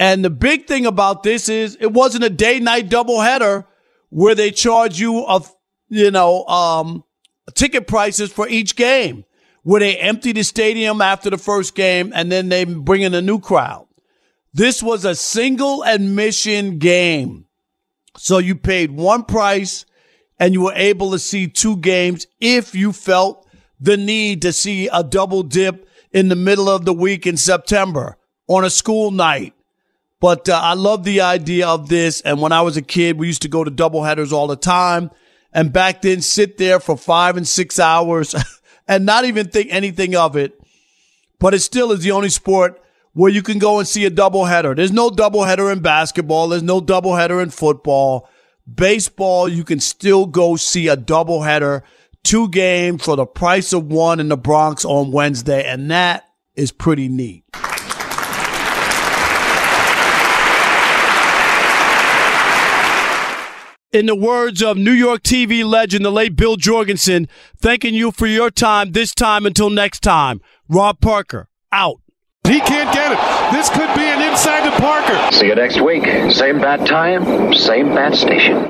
And 0.01 0.25
the 0.25 0.31
big 0.31 0.65
thing 0.65 0.87
about 0.87 1.21
this 1.21 1.47
is 1.47 1.77
it 1.79 1.93
wasn't 1.93 2.23
a 2.23 2.29
day 2.31 2.59
night 2.59 2.89
doubleheader 2.89 3.67
where 4.09 4.33
they 4.33 4.49
charge 4.49 4.99
you 4.99 5.19
a 5.19 5.43
you 5.89 6.09
know, 6.09 6.43
um, 6.45 7.03
ticket 7.53 7.85
prices 7.85 8.33
for 8.33 8.47
each 8.47 8.75
game, 8.75 9.25
where 9.61 9.79
they 9.79 9.97
empty 9.97 10.31
the 10.31 10.41
stadium 10.41 11.01
after 11.01 11.29
the 11.29 11.37
first 11.37 11.75
game 11.75 12.11
and 12.15 12.31
then 12.31 12.49
they 12.49 12.63
bring 12.63 13.03
in 13.03 13.13
a 13.13 13.21
new 13.21 13.39
crowd. 13.39 13.85
This 14.51 14.81
was 14.81 15.05
a 15.05 15.13
single 15.13 15.83
admission 15.83 16.79
game. 16.79 17.45
So 18.17 18.39
you 18.39 18.55
paid 18.55 18.89
one 18.89 19.23
price 19.23 19.85
and 20.39 20.51
you 20.51 20.61
were 20.61 20.73
able 20.73 21.11
to 21.11 21.19
see 21.19 21.47
two 21.47 21.77
games 21.77 22.25
if 22.39 22.73
you 22.73 22.91
felt 22.91 23.47
the 23.79 23.97
need 23.97 24.41
to 24.41 24.51
see 24.51 24.87
a 24.87 25.03
double 25.03 25.43
dip 25.43 25.87
in 26.11 26.27
the 26.27 26.35
middle 26.35 26.69
of 26.69 26.85
the 26.85 26.93
week 26.93 27.27
in 27.27 27.37
September 27.37 28.17
on 28.47 28.65
a 28.65 28.69
school 28.71 29.11
night 29.11 29.53
but 30.21 30.47
uh, 30.47 30.59
I 30.61 30.75
love 30.75 31.03
the 31.03 31.21
idea 31.21 31.67
of 31.67 31.89
this. 31.89 32.21
And 32.21 32.39
when 32.39 32.51
I 32.51 32.61
was 32.61 32.77
a 32.77 32.81
kid, 32.81 33.17
we 33.19 33.27
used 33.27 33.41
to 33.41 33.49
go 33.49 33.63
to 33.63 33.71
doubleheaders 33.71 34.31
all 34.31 34.47
the 34.47 34.55
time. 34.55 35.09
And 35.51 35.73
back 35.73 36.03
then, 36.03 36.21
sit 36.21 36.57
there 36.57 36.79
for 36.79 36.95
five 36.95 37.35
and 37.35 37.47
six 37.47 37.79
hours 37.79 38.35
and 38.87 39.05
not 39.05 39.25
even 39.25 39.47
think 39.47 39.69
anything 39.71 40.15
of 40.15 40.37
it. 40.37 40.61
But 41.39 41.55
it 41.55 41.59
still 41.59 41.91
is 41.91 42.03
the 42.03 42.11
only 42.11 42.29
sport 42.29 42.79
where 43.13 43.31
you 43.31 43.41
can 43.41 43.57
go 43.57 43.79
and 43.79 43.87
see 43.87 44.05
a 44.05 44.11
doubleheader. 44.11 44.75
There's 44.75 44.91
no 44.91 45.09
doubleheader 45.09 45.73
in 45.73 45.79
basketball. 45.79 46.49
There's 46.49 46.63
no 46.63 46.79
doubleheader 46.79 47.41
in 47.41 47.49
football. 47.49 48.29
Baseball, 48.71 49.49
you 49.49 49.63
can 49.63 49.79
still 49.79 50.27
go 50.27 50.55
see 50.55 50.87
a 50.87 50.95
doubleheader, 50.95 51.81
two 52.23 52.47
games 52.49 53.03
for 53.03 53.15
the 53.15 53.25
price 53.25 53.73
of 53.73 53.91
one 53.91 54.19
in 54.19 54.29
the 54.29 54.37
Bronx 54.37 54.85
on 54.85 55.11
Wednesday. 55.11 55.65
And 55.65 55.89
that 55.89 56.25
is 56.55 56.71
pretty 56.71 57.09
neat. 57.09 57.43
In 63.91 64.05
the 64.05 64.15
words 64.15 64.63
of 64.63 64.77
New 64.77 64.93
York 64.93 65.21
TV 65.21 65.65
legend, 65.65 66.05
the 66.05 66.11
late 66.11 66.37
Bill 66.37 66.55
Jorgensen, 66.55 67.27
thanking 67.57 67.93
you 67.93 68.13
for 68.13 68.25
your 68.25 68.49
time 68.49 68.93
this 68.93 69.13
time 69.13 69.45
until 69.45 69.69
next 69.69 69.99
time. 69.99 70.39
Rob 70.69 71.01
Parker, 71.01 71.49
out. 71.73 71.97
He 72.47 72.61
can't 72.61 72.93
get 72.93 73.11
it. 73.11 73.51
This 73.51 73.67
could 73.67 73.93
be 73.93 74.03
an 74.03 74.21
inside 74.21 74.63
to 74.63 74.71
Parker. 74.79 75.35
See 75.35 75.47
you 75.47 75.55
next 75.55 75.81
week. 75.81 76.05
Same 76.31 76.61
bat 76.61 76.87
time, 76.87 77.53
same 77.53 77.89
bat 77.93 78.15
station. 78.15 78.69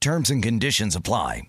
Terms 0.00 0.30
and 0.30 0.42
conditions 0.42 0.96
apply. 0.96 1.42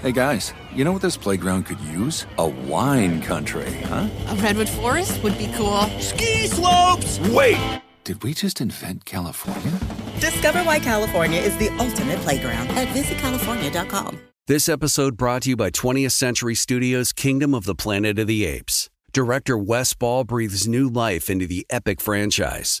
Hey 0.00 0.12
guys, 0.12 0.54
you 0.74 0.82
know 0.82 0.92
what 0.92 1.02
this 1.02 1.18
playground 1.18 1.64
could 1.64 1.78
use? 1.80 2.26
A 2.38 2.48
wine 2.48 3.20
country, 3.20 3.70
huh? 3.84 4.08
A 4.28 4.34
redwood 4.36 4.68
forest 4.70 5.22
would 5.22 5.36
be 5.36 5.52
cool. 5.54 5.82
Ski 5.98 6.46
slopes! 6.46 7.20
Wait! 7.28 7.82
Did 8.04 8.22
we 8.22 8.32
just 8.32 8.62
invent 8.62 9.04
California? 9.04 9.78
Discover 10.20 10.60
why 10.60 10.78
California 10.78 11.38
is 11.38 11.54
the 11.58 11.68
ultimate 11.78 12.18
playground 12.20 12.68
at 12.70 12.88
visitcalifornia.com. 12.88 14.18
This 14.46 14.66
episode 14.66 15.18
brought 15.18 15.42
to 15.42 15.50
you 15.50 15.56
by 15.56 15.70
20th 15.70 16.12
Century 16.12 16.54
Studios' 16.54 17.12
Kingdom 17.12 17.54
of 17.54 17.64
the 17.64 17.74
Planet 17.74 18.18
of 18.18 18.26
the 18.26 18.46
Apes. 18.46 18.88
Director 19.12 19.58
Wes 19.58 19.92
Ball 19.92 20.24
breathes 20.24 20.66
new 20.66 20.88
life 20.88 21.28
into 21.28 21.46
the 21.46 21.66
epic 21.68 22.00
franchise. 22.00 22.80